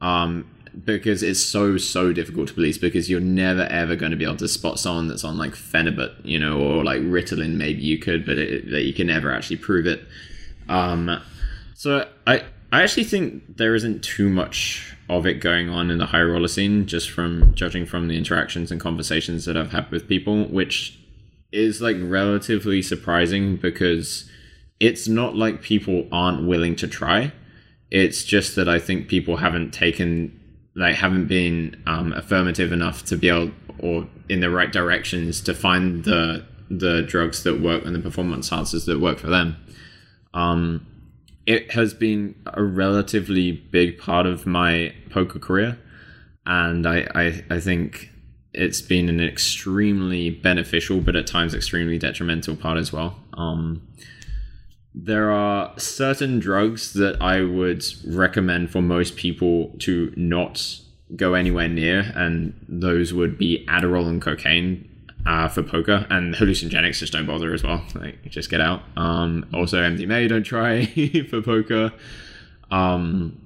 [0.00, 0.50] Um,
[0.84, 4.36] because it's so so difficult to police because you're never ever going to be able
[4.36, 7.56] to spot someone that's on like Phenibut, you know, or like Ritalin.
[7.56, 10.02] Maybe you could, but it, that you can never actually prove it.
[10.68, 11.22] Um,
[11.74, 16.06] so I I actually think there isn't too much of it going on in the
[16.06, 20.08] high roller scene, just from judging from the interactions and conversations that I've had with
[20.08, 20.98] people, which
[21.52, 24.28] is like relatively surprising because
[24.80, 27.32] it's not like people aren't willing to try.
[27.90, 30.40] It's just that I think people haven't taken
[30.74, 35.54] like haven't been um, affirmative enough to be able or in the right directions to
[35.54, 39.56] find the the drugs that work and the performance enhancers that work for them.
[40.34, 40.86] Um,
[41.46, 45.78] it has been a relatively big part of my poker career,
[46.44, 48.10] and I, I, I think
[48.52, 53.18] it's been an extremely beneficial, but at times extremely detrimental part as well.
[53.34, 53.86] Um,
[54.94, 60.80] there are certain drugs that I would recommend for most people to not
[61.14, 64.88] go anywhere near, and those would be Adderall and cocaine
[65.26, 67.84] uh, for poker, and hallucinogenics just don't bother as well.
[67.94, 68.82] Like, just get out.
[68.96, 70.86] Um, also, MDMA don't try
[71.30, 71.92] for poker.
[72.70, 73.40] Um,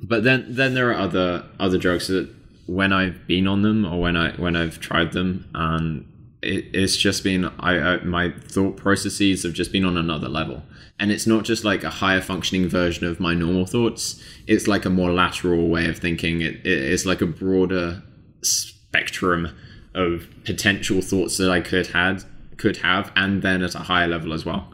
[0.00, 2.28] but then, then there are other other drugs that
[2.66, 6.06] when I've been on them or when I when I've tried them, and
[6.42, 10.62] it, it's just been I, I my thought processes have just been on another level
[10.98, 14.84] and it's not just like a higher functioning version of my normal thoughts it's like
[14.84, 18.02] a more lateral way of thinking it, it, it's like a broader
[18.42, 19.56] spectrum
[19.96, 22.22] of potential thoughts that i could had
[22.56, 24.72] could have and then at a higher level as well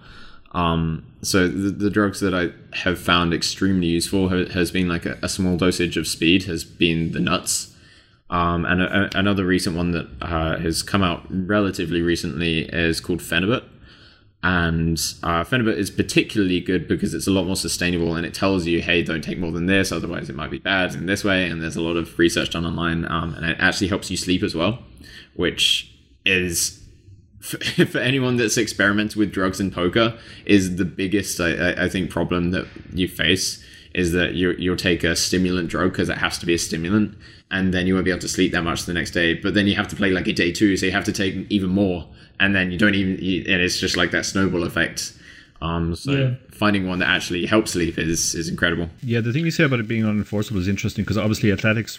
[0.55, 5.07] um, so the, the drugs that i have found extremely useful ha- has been like
[5.07, 7.73] a, a small dosage of speed has been the nuts
[8.33, 12.99] um, and a, a, another recent one that uh, has come out relatively recently is
[12.99, 13.63] called Phenibut.
[14.43, 18.67] And uh, Phenibut is particularly good because it's a lot more sustainable and it tells
[18.67, 21.47] you, hey, don't take more than this, otherwise it might be bad in this way.
[21.47, 24.43] And there's a lot of research done online, um, and it actually helps you sleep
[24.43, 24.79] as well,
[25.35, 25.93] which
[26.25, 26.83] is
[27.41, 32.53] for anyone that's experimented with drugs and poker is the biggest I, I think problem
[32.53, 36.47] that you face is that you you'll take a stimulant drug because it has to
[36.47, 37.17] be a stimulant
[37.51, 39.67] and then you won't be able to sleep that much the next day but then
[39.67, 42.07] you have to play like a day two so you have to take even more
[42.39, 45.13] and then you don't even you, and it's just like that snowball effect
[45.63, 46.35] um so Yeah.
[46.51, 49.81] finding one that actually helps sleep is is incredible Yeah, the thing you say about
[49.81, 51.93] it being unenforceable is interesting because obviously athletics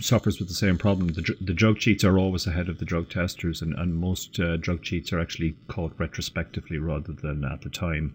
[0.00, 1.08] suffers with the same problem.
[1.08, 4.56] The, the drug cheats are always ahead of the drug testers, and, and most uh,
[4.56, 8.06] drug cheats are actually caught retrospectively rather than at the time.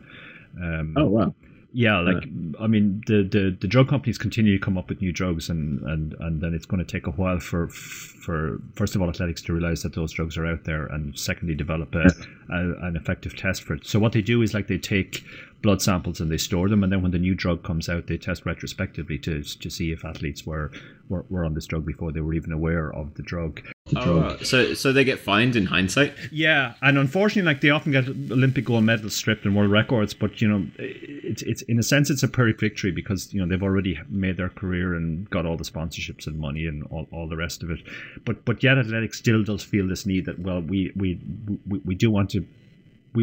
[0.62, 1.34] Um, oh wow
[1.78, 2.24] yeah, like
[2.60, 5.80] I mean, the, the the drug companies continue to come up with new drugs, and
[5.84, 9.44] and and then it's going to take a while for for first of all athletics
[9.44, 12.08] to realize that those drugs are out there, and secondly develop a,
[12.50, 13.86] a, an effective test for it.
[13.86, 15.24] So what they do is like they take
[15.62, 18.18] blood samples and they store them, and then when the new drug comes out, they
[18.18, 20.72] test retrospectively to to see if athletes were
[21.10, 23.62] were, were on this drug before they were even aware of the drug.
[23.86, 24.46] The oh, drug.
[24.46, 26.14] so so they get fined in hindsight.
[26.32, 30.42] Yeah, and unfortunately, like they often get Olympic gold medals stripped and world records, but
[30.42, 33.64] you know, it's it's in a sense it's a Pyrrhic victory because you know they've
[33.64, 37.38] already made their career and got all the sponsorships and money and all, all the
[37.38, 37.80] rest of it.
[38.26, 41.20] But but yet athletics still does feel this need that well we we
[41.66, 42.46] we, we do want to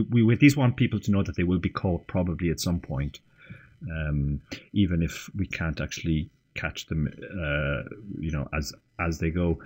[0.02, 2.60] we, we at least want people to know that they will be caught probably at
[2.60, 3.20] some point,
[3.90, 4.40] um,
[4.72, 7.82] even if we can't actually catch them, uh,
[8.18, 9.58] you know, as as they go.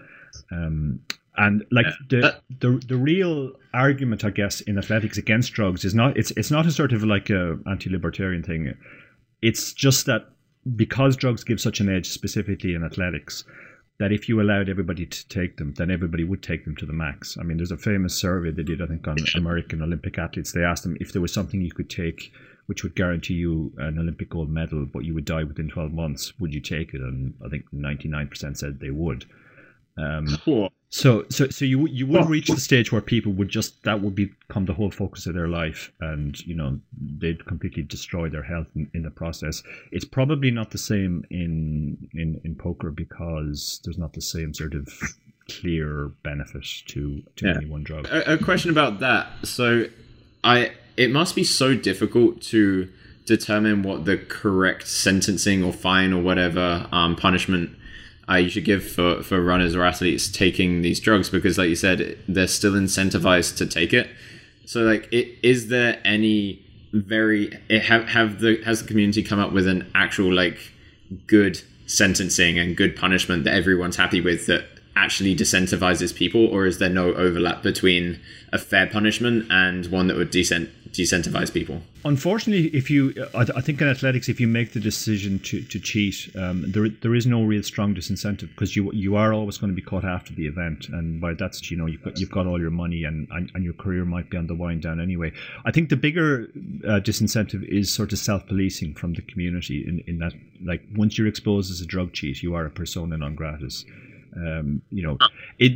[0.51, 1.01] Um,
[1.37, 6.17] and like the, the the real argument, I guess, in athletics against drugs is not
[6.17, 8.75] it's it's not a sort of like a anti-libertarian thing.
[9.41, 10.27] It's just that
[10.75, 13.45] because drugs give such an edge, specifically in athletics,
[13.99, 16.93] that if you allowed everybody to take them, then everybody would take them to the
[16.93, 17.37] max.
[17.39, 20.53] I mean, there's a famous survey they did, I think, on American Olympic athletes.
[20.53, 22.33] They asked them if there was something you could take
[22.69, 26.39] which would guarantee you an Olympic gold medal, but you would die within 12 months,
[26.39, 27.01] would you take it?
[27.01, 29.25] And I think 99% said they would.
[29.99, 30.27] Um,
[30.91, 34.15] so, so, so you you would reach the stage where people would just that would
[34.15, 36.81] become the whole focus of their life, and you know
[37.19, 39.63] they'd completely destroy their health in, in the process.
[39.93, 44.75] It's probably not the same in in in poker because there's not the same sort
[44.75, 44.89] of
[45.51, 47.57] clear benefit to to yeah.
[47.57, 48.07] any one drug.
[48.07, 49.29] A, a question about that.
[49.45, 49.87] So,
[50.43, 52.89] I it must be so difficult to
[53.27, 57.78] determine what the correct sentencing or fine or whatever um, punishment
[58.29, 61.77] uh, you should give for, for runners or athletes taking these drugs because, like you
[61.77, 64.09] said, they're still incentivized to take it.
[64.67, 66.63] So, like, it, is there any
[66.93, 70.73] very it have have the has the community come up with an actual like
[71.27, 74.65] good sentencing and good punishment that everyone's happy with that
[74.97, 78.21] actually disincentivizes people, or is there no overlap between
[78.53, 81.83] a fair punishment and one that would decent decentivize people.
[82.05, 85.81] Unfortunately, if you, I, I, think in athletics, if you make the decision to, to
[85.81, 89.71] cheat, um, there there is no real strong disincentive because you you are always going
[89.71, 92.47] to be caught after the event, and by that's you know you've got you've got
[92.47, 95.33] all your money and, and, and your career might be on the wind down anyway.
[95.65, 96.49] I think the bigger
[96.85, 100.33] uh, disincentive is sort of self policing from the community in in that
[100.65, 103.85] like once you're exposed as a drug cheat, you are a persona non gratis.
[104.37, 105.19] Um, you know,
[105.59, 105.73] it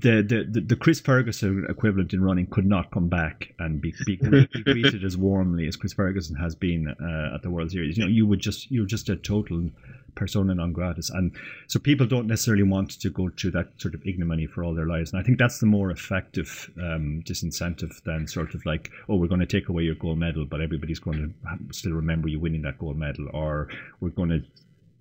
[0.00, 4.16] the, the the Chris Ferguson equivalent in running could not come back and be, be,
[4.16, 7.96] be greeted as warmly as Chris Ferguson has been uh, at the World Series.
[7.96, 9.70] You know, you would just you're just a total
[10.14, 11.32] persona non gratis, and
[11.68, 14.86] so people don't necessarily want to go through that sort of ignominy for all their
[14.86, 15.12] lives.
[15.12, 19.28] And I think that's the more effective um, disincentive than sort of like, oh, we're
[19.28, 22.62] going to take away your gold medal, but everybody's going to still remember you winning
[22.62, 23.68] that gold medal, or
[24.00, 24.42] we're going to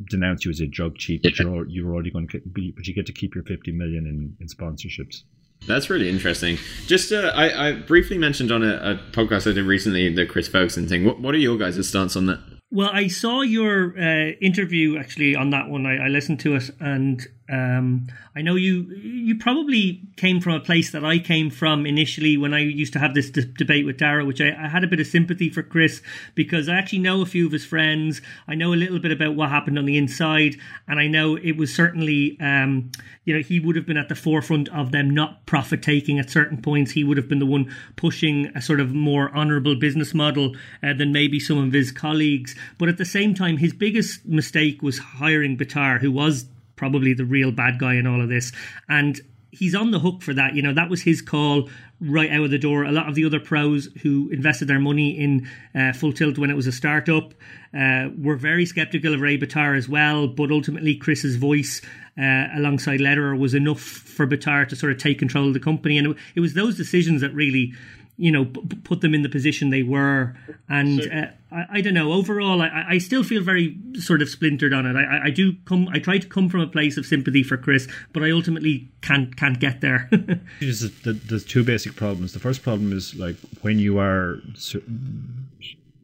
[0.09, 2.93] denounce you as a drug cheat, but you're you're already going to be, but you
[2.93, 5.23] get to keep your fifty million in, in sponsorships.
[5.65, 6.57] That's really interesting.
[6.85, 10.47] Just uh, I, I briefly mentioned on a, a, podcast I did recently the Chris
[10.47, 11.03] Ferguson thing.
[11.03, 12.39] What what are your guys' stance on that?
[12.69, 15.85] Well, I saw your uh, interview actually on that one.
[15.85, 20.59] I, I listened to it, and um, I know you you probably came from a
[20.59, 23.97] place that I came from initially when I used to have this d- debate with
[23.97, 26.01] Dara, which I, I, had a bit of sympathy for Chris
[26.35, 28.21] because I actually know a few of his friends.
[28.49, 30.57] I know a little bit about what happened on the inside,
[30.89, 32.91] and I know it was certainly um,
[33.23, 36.29] you know he would have been at the forefront of them not profit taking at
[36.29, 36.91] certain points.
[36.91, 40.93] He would have been the one pushing a sort of more honourable business model uh,
[40.93, 42.55] than maybe some of his colleagues.
[42.77, 46.45] But at the same time, his biggest mistake was hiring Bitar, who was
[46.77, 48.53] probably the real bad guy in all of this.
[48.87, 49.19] And
[49.51, 50.55] he's on the hook for that.
[50.55, 51.69] You know, that was his call
[51.99, 52.83] right out of the door.
[52.83, 56.49] A lot of the other pros who invested their money in uh, Full Tilt when
[56.49, 57.33] it was a startup
[57.77, 60.27] uh, were very skeptical of Ray Bitar as well.
[60.27, 61.81] But ultimately, Chris's voice
[62.17, 65.97] uh, alongside Lederer was enough for Bitar to sort of take control of the company.
[65.97, 67.73] And it, it was those decisions that really
[68.17, 70.35] you know, p- put them in the position they were.
[70.67, 72.11] And uh, I, I, don't know.
[72.11, 74.95] Overall, I, I, still feel very sort of splintered on it.
[74.95, 75.87] I, I, do come.
[75.89, 79.37] I try to come from a place of sympathy for Chris, but I ultimately can't
[79.37, 80.09] can't get there.
[80.59, 82.33] there's, there's two basic problems.
[82.33, 84.81] The first problem is like when you are so,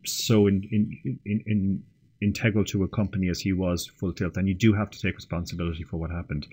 [0.06, 1.84] so in, in, in, in
[2.22, 5.14] integral to a company as he was full tilt and you do have to take
[5.16, 6.48] responsibility for what happened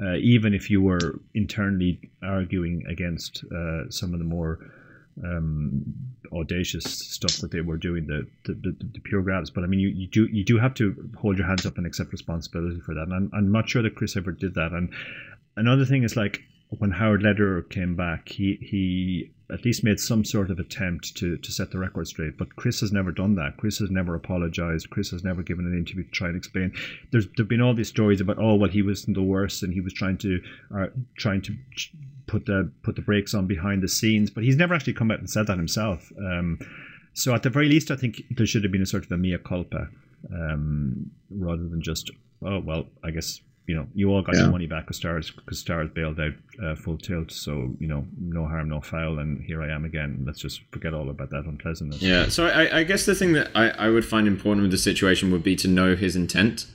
[0.00, 4.60] uh, even if you were internally arguing against uh, some of the more
[5.24, 5.82] um,
[6.32, 9.50] audacious stuff that they were doing, the the, the, the pure grabs.
[9.50, 11.86] But I mean, you, you do you do have to hold your hands up and
[11.86, 13.02] accept responsibility for that.
[13.02, 14.72] And I'm, I'm not sure that Chris ever did that.
[14.72, 14.90] And
[15.56, 16.42] another thing is like
[16.78, 21.38] when Howard Lederer came back, he he at least made some sort of attempt to
[21.38, 22.36] to set the record straight.
[22.36, 23.56] But Chris has never done that.
[23.56, 24.90] Chris has never apologized.
[24.90, 26.72] Chris has never given an interview to try and explain.
[27.10, 29.80] There's there've been all these stories about oh well he wasn't the worst and he
[29.80, 30.42] was trying to
[30.74, 30.86] uh,
[31.16, 31.56] trying to
[32.28, 35.18] put the put the brakes on behind the scenes, but he's never actually come out
[35.18, 36.12] and said that himself.
[36.18, 36.58] Um,
[37.14, 39.16] so at the very least, I think there should have been a sort of a
[39.16, 39.88] mea culpa
[40.32, 42.10] um, rather than just
[42.42, 44.42] oh well, I guess you know you all got Yeah.
[44.42, 46.32] your money back because stars because stars bailed out
[46.62, 47.30] uh, full tilt.
[47.32, 50.22] So you know no harm, no foul, and here I am again.
[50.26, 52.00] Let's just forget all about that unpleasantness.
[52.02, 54.78] Yeah, so I, I guess the thing that I, I would find important with the
[54.78, 56.66] situation would be to know his intent.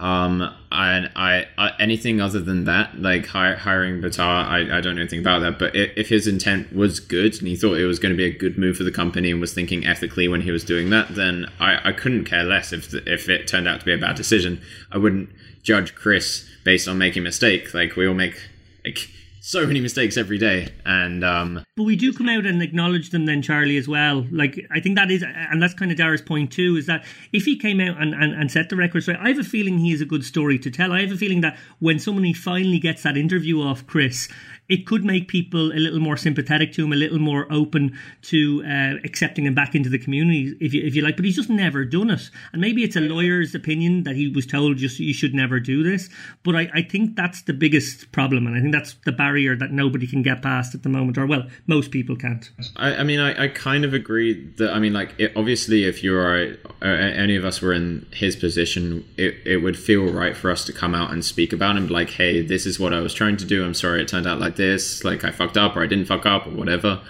[0.00, 4.96] Um, and I, I anything other than that, like hi, hiring Bitar, I, I don't
[4.96, 5.58] know anything about that.
[5.58, 8.24] But if, if his intent was good and he thought it was going to be
[8.24, 11.14] a good move for the company and was thinking ethically when he was doing that,
[11.14, 13.98] then I, I couldn't care less if the, if it turned out to be a
[13.98, 14.60] bad decision.
[14.90, 15.30] I wouldn't
[15.62, 17.72] judge Chris based on making a mistake.
[17.72, 18.36] Like we all make
[18.84, 19.08] like
[19.46, 23.26] so many mistakes every day, and um, But we do come out and acknowledge them
[23.26, 24.26] then, Charlie, as well.
[24.30, 27.44] Like, I think that is, and that's kind of Dara's point too, is that if
[27.44, 29.92] he came out and, and, and set the record straight, I have a feeling he
[29.92, 30.94] is a good story to tell.
[30.94, 34.30] I have a feeling that when somebody finally gets that interview off Chris,
[34.68, 38.64] it could make people a little more sympathetic to him, a little more open to
[38.64, 41.16] uh, accepting him back into the community, if you, if you like.
[41.16, 42.30] But he's just never done it.
[42.52, 45.82] And maybe it's a lawyer's opinion that he was told just you should never do
[45.82, 46.08] this.
[46.42, 48.46] But I, I think that's the biggest problem.
[48.46, 51.18] And I think that's the barrier that nobody can get past at the moment.
[51.18, 52.50] Or, well, most people can't.
[52.76, 56.02] I, I mean, I, I kind of agree that, I mean, like, it, obviously, if
[56.02, 60.50] you're, uh, any of us were in his position, it, it would feel right for
[60.50, 63.12] us to come out and speak about him, like, hey, this is what I was
[63.12, 63.64] trying to do.
[63.64, 65.04] I'm sorry it turned out like this.
[65.04, 67.00] Like, I fucked up or I didn't fuck up or whatever.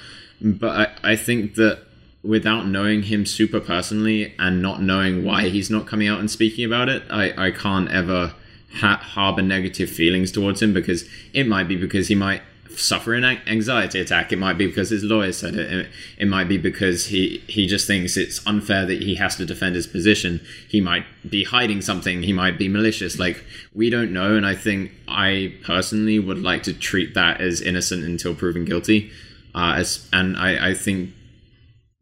[0.40, 1.84] But I, I think that
[2.22, 6.64] without knowing him super personally and not knowing why he's not coming out and speaking
[6.64, 8.34] about it, I, I can't ever
[8.76, 12.42] ha- harbor negative feelings towards him because it might be because he might
[12.78, 14.32] suffer an an- anxiety attack.
[14.32, 15.88] It might be because his lawyer said it.
[16.18, 19.74] It, might be because he, he just thinks it's unfair that he has to defend
[19.74, 20.40] his position.
[20.68, 22.22] He might be hiding something.
[22.22, 23.18] He might be malicious.
[23.18, 24.36] Like, we don't know.
[24.36, 29.10] And I think I personally would like to treat that as innocent until proven guilty.
[29.54, 31.10] Uh, as, and I, I think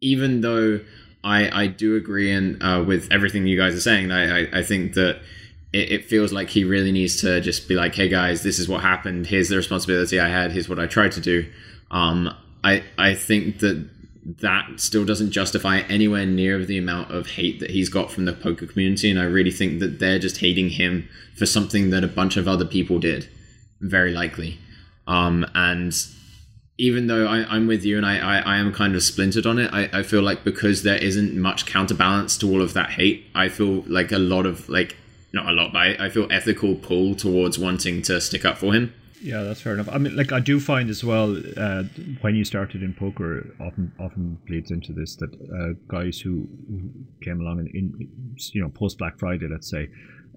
[0.01, 0.81] even though
[1.23, 4.63] I, I do agree and uh, with everything you guys are saying, I, I, I
[4.63, 5.21] think that
[5.73, 8.69] it, it feels like he really needs to just be like, hey guys, this is
[8.69, 9.27] what happened.
[9.27, 10.51] Here's the responsibility I had.
[10.51, 11.51] Here's what I tried to do.
[11.91, 12.33] Um,
[12.63, 13.89] I I think that
[14.25, 18.33] that still doesn't justify anywhere near the amount of hate that he's got from the
[18.33, 22.07] poker community, and I really think that they're just hating him for something that a
[22.07, 23.27] bunch of other people did,
[23.81, 24.59] very likely.
[25.07, 25.93] Um, and
[26.77, 29.59] even though I, I'm with you and I, I, I am kind of splintered on
[29.59, 33.25] it, I, I feel like because there isn't much counterbalance to all of that hate,
[33.35, 34.95] I feel like a lot of like
[35.33, 38.73] not a lot, but I, I feel ethical pull towards wanting to stick up for
[38.73, 38.93] him.
[39.21, 39.87] Yeah, that's fair enough.
[39.89, 41.83] I mean, like I do find as well uh,
[42.21, 46.47] when you started in poker, often often bleeds into this that uh, guys who
[47.21, 49.87] came along in, in you know post Black Friday, let's say,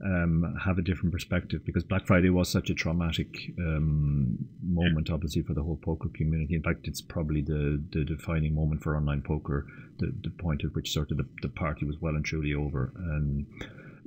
[0.05, 3.29] um, have a different perspective because Black Friday was such a traumatic
[3.59, 6.55] um, moment, obviously, for the whole poker community.
[6.55, 9.67] In fact, it's probably the, the defining moment for online poker,
[9.99, 12.93] the, the point at which sort of the, the party was well and truly over.
[12.97, 13.47] And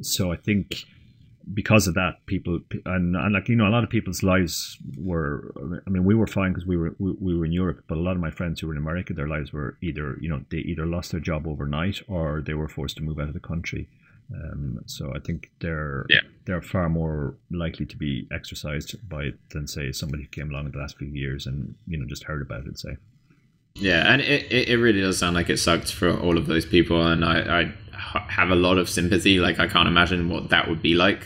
[0.01, 0.83] so I think
[1.53, 5.51] because of that, people and, and like you know, a lot of people's lives were.
[5.85, 8.01] I mean, we were fine because we were we, we were in Europe, but a
[8.01, 10.59] lot of my friends who were in America, their lives were either you know they
[10.59, 13.87] either lost their job overnight or they were forced to move out of the country.
[14.31, 16.21] Um, so I think they're Yeah.
[16.45, 20.67] they're far more likely to be exercised by it than say somebody who came along
[20.67, 22.77] in the last few years and you know just heard about it.
[22.77, 22.97] Say,
[23.73, 26.65] Yeah, and it, it, it really does sound like it sucked for all of those
[26.65, 29.39] people, and I, I have a lot of sympathy.
[29.39, 31.25] Like, I can't imagine what that would be like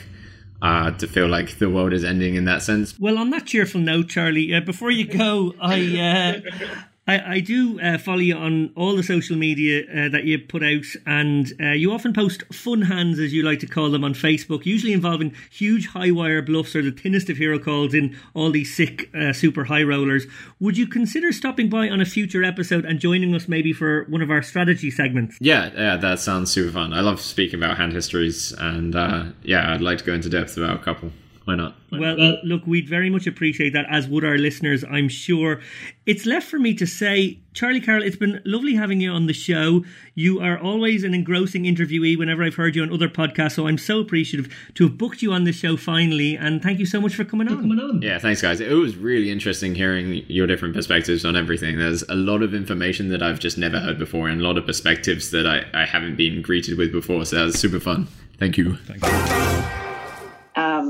[0.61, 2.97] uh, to feel like the world is ending in that sense.
[2.99, 6.67] Well, on that cheerful note, Charlie, uh, before you go, I uh,
[7.05, 10.63] I, I do uh, follow you on all the social media uh, that you put
[10.63, 14.13] out, and uh, you often post fun hands, as you like to call them, on
[14.13, 18.51] Facebook, usually involving huge high wire bluffs or the thinnest of hero calls in all
[18.51, 20.25] these sick uh, super high rollers.
[20.61, 24.21] Would you consider stopping by on a future episode and joining us maybe for one
[24.21, 25.38] of our strategy segments?
[25.41, 26.93] Yeah, yeah, that sounds super fun.
[26.93, 30.55] I love speaking about hand histories, and uh, yeah, I'd like to go into depth
[30.55, 31.11] about a couple.
[31.45, 31.75] Why not?
[31.91, 35.59] Well, look, we'd very much appreciate that, as would our listeners, I'm sure.
[36.05, 39.33] It's left for me to say, Charlie Carrel, it's been lovely having you on the
[39.33, 39.83] show.
[40.15, 43.77] You are always an engrossing interviewee whenever I've heard you on other podcasts, so I'm
[43.77, 47.13] so appreciative to have booked you on the show finally, and thank you so much
[47.13, 48.01] for coming on.
[48.01, 48.61] Yeah, thanks, guys.
[48.61, 51.77] It was really interesting hearing your different perspectives on everything.
[51.77, 54.65] There's a lot of information that I've just never heard before, and a lot of
[54.65, 58.07] perspectives that I, I haven't been greeted with before, so that was super fun.
[58.39, 58.77] Thank you.
[59.03, 59.82] Um,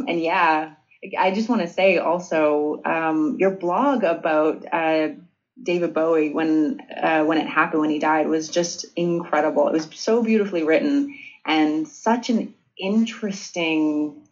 [0.07, 0.71] and yeah,
[1.17, 5.09] I just want to say also um, your blog about uh,
[5.61, 9.67] David Bowie when uh, when it happened when he died was just incredible.
[9.67, 11.15] It was so beautifully written
[11.45, 14.23] and such an interesting,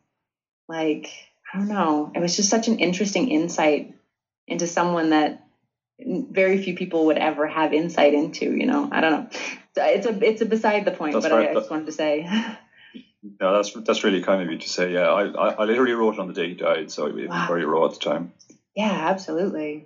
[0.67, 1.09] like
[1.53, 3.93] I don't know, it was just such an interesting insight
[4.47, 5.45] into someone that
[5.99, 8.55] very few people would ever have insight into.
[8.55, 9.27] You know, I don't know.
[9.75, 11.49] It's a it's a beside the point, That's but right.
[11.49, 12.27] I, I just wanted to say.
[13.39, 14.93] No, that's that's really kind of you to say.
[14.93, 17.25] Yeah, I I, I literally wrote it on the day he died, so it was
[17.29, 17.47] Wow.
[17.47, 18.31] very raw at the time.
[18.75, 19.85] yeah, absolutely.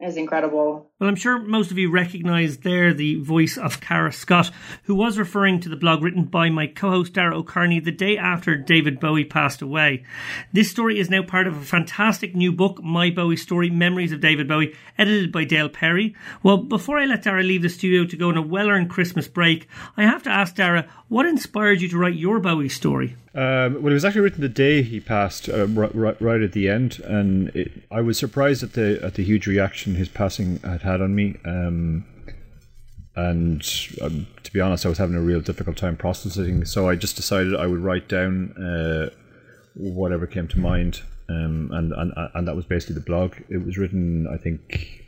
[0.00, 0.86] It was incredible.
[1.02, 4.52] Well, I'm sure most of you recognise there the voice of Kara Scott,
[4.84, 8.16] who was referring to the blog written by my co host Dara O'Kearney the day
[8.16, 10.04] after David Bowie passed away.
[10.52, 14.20] This story is now part of a fantastic new book, My Bowie Story Memories of
[14.20, 16.14] David Bowie, edited by Dale Perry.
[16.44, 19.26] Well, before I let Dara leave the studio to go on a well earned Christmas
[19.26, 19.66] break,
[19.96, 23.16] I have to ask Dara, what inspired you to write your Bowie story?
[23.34, 26.68] Um, well, it was actually written the day he passed, uh, right, right, at the
[26.68, 30.82] end, and it, I was surprised at the at the huge reaction his passing had
[30.82, 31.36] had on me.
[31.44, 32.04] Um,
[33.14, 33.62] and
[34.00, 36.64] um, to be honest, I was having a real difficult time processing.
[36.64, 39.10] So I just decided I would write down uh,
[39.74, 43.34] whatever came to mind, um, and, and and that was basically the blog.
[43.48, 45.01] It was written, I think,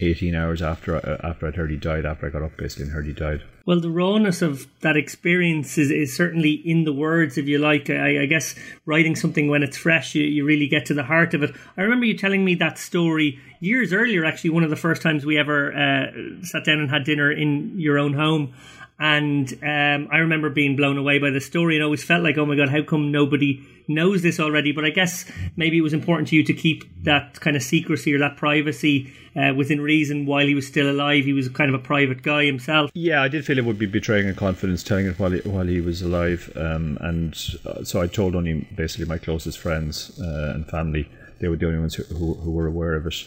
[0.00, 2.04] eighteen hours after uh, after I'd heard he died.
[2.06, 3.42] After I got up, basically, and heard he died.
[3.66, 7.90] Well, the rawness of that experience is, is certainly in the words, if you like.
[7.90, 8.54] I, I guess
[8.84, 11.50] writing something when it's fresh, you, you really get to the heart of it.
[11.76, 15.26] I remember you telling me that story years earlier, actually, one of the first times
[15.26, 16.12] we ever uh,
[16.42, 18.54] sat down and had dinner in your own home.
[19.00, 22.46] And um, I remember being blown away by the story and always felt like, oh
[22.46, 24.72] my God, how come nobody knows this already?
[24.72, 28.14] But I guess maybe it was important to you to keep that kind of secrecy
[28.14, 31.24] or that privacy uh, within reason while he was still alive.
[31.24, 32.90] He was kind of a private guy himself.
[32.94, 35.66] Yeah, I did feel it would be betraying a confidence telling it while he, while
[35.66, 37.36] he was alive, um, and
[37.66, 41.08] uh, so I told only basically my closest friends uh, and family.
[41.38, 43.24] They were the only ones who, who, who were aware of it.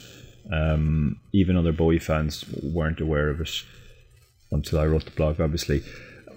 [0.52, 3.64] Um, even other Bowie fans weren't aware of it
[4.52, 5.40] until I wrote the blog.
[5.40, 5.84] Obviously,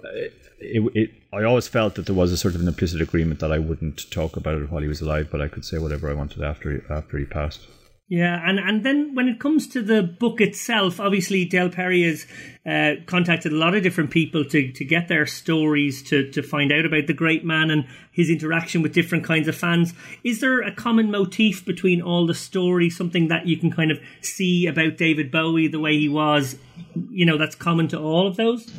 [0.03, 3.39] it, it, it, I always felt that there was a sort of an implicit agreement
[3.39, 6.11] that I wouldn't talk about it while he was alive, but I could say whatever
[6.11, 7.61] I wanted after after he passed.
[8.09, 12.27] Yeah, and, and then when it comes to the book itself, obviously Del Perry has
[12.65, 16.71] uh, contacted a lot of different people to, to get their stories to, to find
[16.71, 19.93] out about the great man and his interaction with different kinds of fans.
[20.23, 23.99] Is there a common motif between all the stories, something that you can kind of
[24.21, 26.57] see about David Bowie, the way he was,
[27.09, 28.69] you know, that's common to all of those?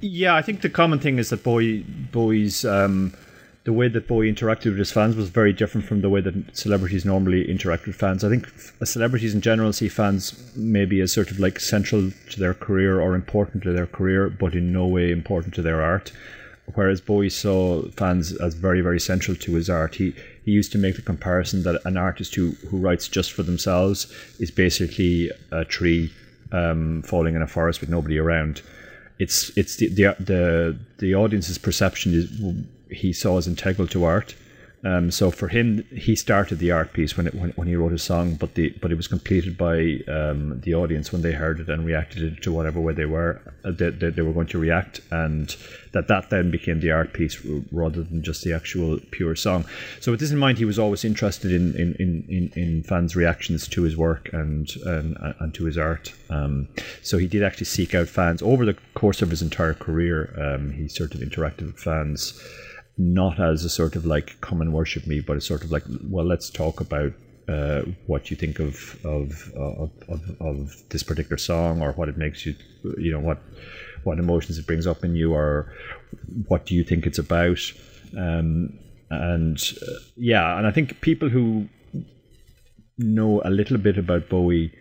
[0.00, 3.12] Yeah, I think the common thing is that Bowie Bowie's um,
[3.64, 6.56] the way that Bowie interacted with his fans was very different from the way that
[6.56, 8.24] celebrities normally interact with fans.
[8.24, 8.48] I think
[8.84, 13.14] celebrities in general see fans maybe as sort of like central to their career or
[13.14, 16.10] important to their career, but in no way important to their art.
[16.74, 19.96] Whereas Bowie saw fans as very, very central to his art.
[19.96, 20.14] He
[20.44, 24.10] he used to make the comparison that an artist who, who writes just for themselves
[24.38, 26.12] is basically a tree
[26.52, 28.62] um, falling in a forest with nobody around
[29.20, 32.26] it's it's the the the, the audience's perception is
[32.90, 34.34] he saw as integral to art.
[34.82, 37.92] Um, so for him, he started the art piece when it when, when he wrote
[37.92, 41.60] his song, but the but it was completed by um, the audience when they heard
[41.60, 45.02] it and reacted to whatever way they were uh, they, they, were going to react,
[45.10, 45.54] and
[45.92, 49.66] that that then became the art piece rather than just the actual pure song.
[50.00, 53.14] So with this in mind, he was always interested in in, in, in, in fans'
[53.14, 56.14] reactions to his work and and, and to his art.
[56.30, 56.68] Um,
[57.02, 60.32] so he did actually seek out fans over the course of his entire career.
[60.40, 62.40] Um, he sort of interacted with fans
[62.98, 65.84] not as a sort of like come and worship me, but a sort of like
[66.08, 67.12] well, let's talk about
[67.48, 72.16] uh, what you think of of, of of of this particular song or what it
[72.16, 72.54] makes you,
[72.98, 73.38] you know what
[74.04, 75.72] what emotions it brings up in you or
[76.46, 77.60] what do you think it's about.
[78.16, 78.78] Um,
[79.10, 81.68] and uh, yeah, and I think people who
[82.98, 84.72] know a little bit about Bowie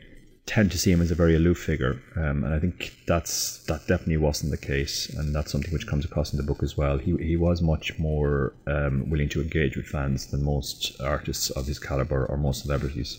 [0.50, 3.86] tend to see him as a very aloof figure, um, and I think that's that
[3.86, 6.98] definitely wasn't the case, and that's something which comes across in the book as well.
[6.98, 11.68] He he was much more um, willing to engage with fans than most artists of
[11.68, 13.12] his caliber or most celebrities.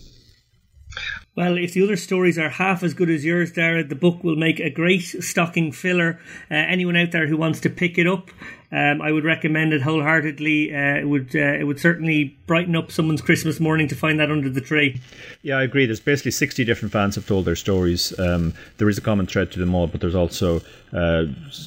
[1.37, 4.35] Well, if the other stories are half as good as yours, Dara, the book will
[4.35, 6.19] make a great stocking filler.
[6.51, 8.29] Uh, anyone out there who wants to pick it up,
[8.71, 10.73] um, I would recommend it wholeheartedly.
[10.73, 14.31] Uh, it would uh, it would certainly brighten up someone's Christmas morning to find that
[14.31, 15.01] under the tree.
[15.41, 15.85] Yeah, I agree.
[15.85, 18.17] There's basically 60 different fans have told their stories.
[18.17, 20.61] Um, there is a common thread to them all, but there's also
[20.93, 21.25] uh,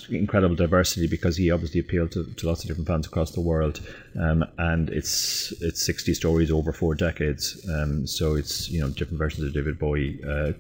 [0.09, 3.81] incredible diversity because he obviously appealed to, to lots of different fans across the world.
[4.19, 7.69] Um, and it's it's 60 stories over four decades.
[7.69, 10.53] Um, so it's you know different versions of David Bowie uh,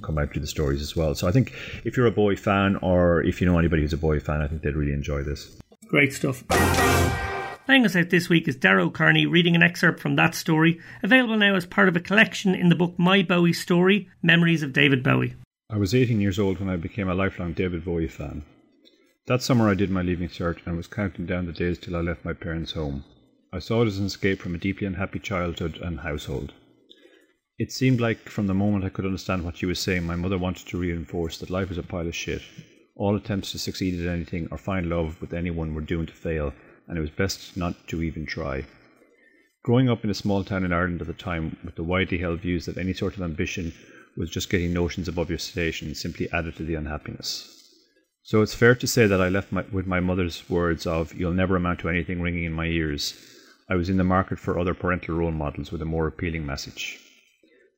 [0.00, 1.14] come out through the stories as well.
[1.14, 1.52] So I think
[1.84, 4.48] if you're a Bowie fan or if you know anybody who's a Bowie fan, I
[4.48, 5.54] think they'd really enjoy this.
[5.92, 6.42] Great stuff.
[7.66, 11.36] Playing us out this week is Dara O'Kearney reading an excerpt from that story, available
[11.36, 15.02] now as part of a collection in the book My Bowie Story Memories of David
[15.02, 15.34] Bowie.
[15.68, 18.42] I was 18 years old when I became a lifelong David Bowie fan.
[19.26, 22.00] That summer I did my leaving cert and was counting down the days till I
[22.00, 23.04] left my parents' home.
[23.52, 26.54] I saw it as an escape from a deeply unhappy childhood and household.
[27.58, 30.38] It seemed like from the moment I could understand what she was saying, my mother
[30.38, 32.40] wanted to reinforce that life was a pile of shit.
[32.94, 36.52] All attempts to succeed at anything or find love with anyone were doomed to fail,
[36.86, 38.64] and it was best not to even try.
[39.62, 42.40] Growing up in a small town in Ireland at the time, with the widely held
[42.40, 43.72] views that any sort of ambition
[44.16, 47.58] was just getting notions above your station, simply added to the unhappiness.
[48.24, 51.32] So it's fair to say that I left my, with my mother's words of, You'll
[51.32, 53.14] never amount to anything ringing in my ears.
[53.68, 57.00] I was in the market for other parental role models with a more appealing message.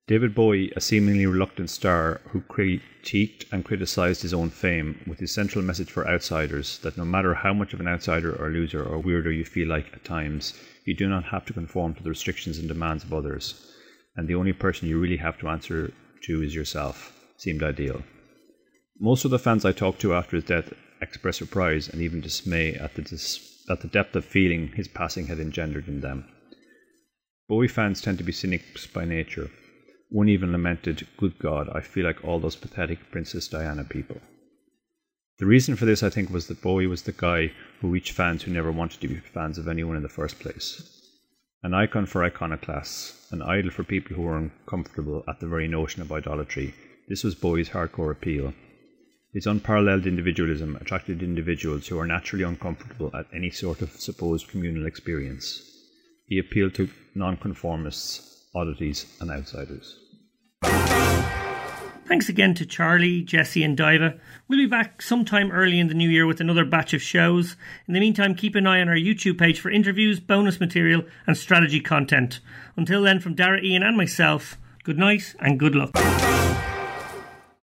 [0.06, 5.32] David Bowie, a seemingly reluctant star who critiqued and criticised his own fame, with his
[5.32, 9.02] central message for outsiders that no matter how much of an outsider or loser or
[9.02, 10.52] weirdo you feel like at times,
[10.84, 13.72] you do not have to conform to the restrictions and demands of others,
[14.14, 15.90] and the only person you really have to answer
[16.22, 18.02] to is yourself, seemed ideal.
[19.00, 20.70] Most of the fans I talked to after his death
[21.00, 25.28] expressed surprise and even dismay at the, dis- at the depth of feeling his passing
[25.28, 26.26] had engendered in them.
[27.48, 29.50] Bowie fans tend to be cynics by nature
[30.14, 34.20] one even lamented, Good God, I feel like all those pathetic Princess Diana people.
[35.40, 37.50] The reason for this, I think, was that Bowie was the guy
[37.80, 41.02] who reached fans who never wanted to be fans of anyone in the first place.
[41.64, 46.00] An icon for iconoclasts, an idol for people who were uncomfortable at the very notion
[46.00, 46.76] of idolatry.
[47.08, 48.54] This was Bowie's hardcore appeal.
[49.32, 54.86] His unparalleled individualism attracted individuals who are naturally uncomfortable at any sort of supposed communal
[54.86, 55.68] experience.
[56.28, 60.02] He appealed to nonconformists, oddities, and outsiders.
[62.06, 64.18] Thanks again to Charlie, Jesse, and Daiva.
[64.46, 67.56] We'll be back sometime early in the new year with another batch of shows.
[67.88, 71.36] In the meantime, keep an eye on our YouTube page for interviews, bonus material, and
[71.36, 72.40] strategy content.
[72.76, 75.92] Until then, from Dara, Ian, and myself, good night and good luck.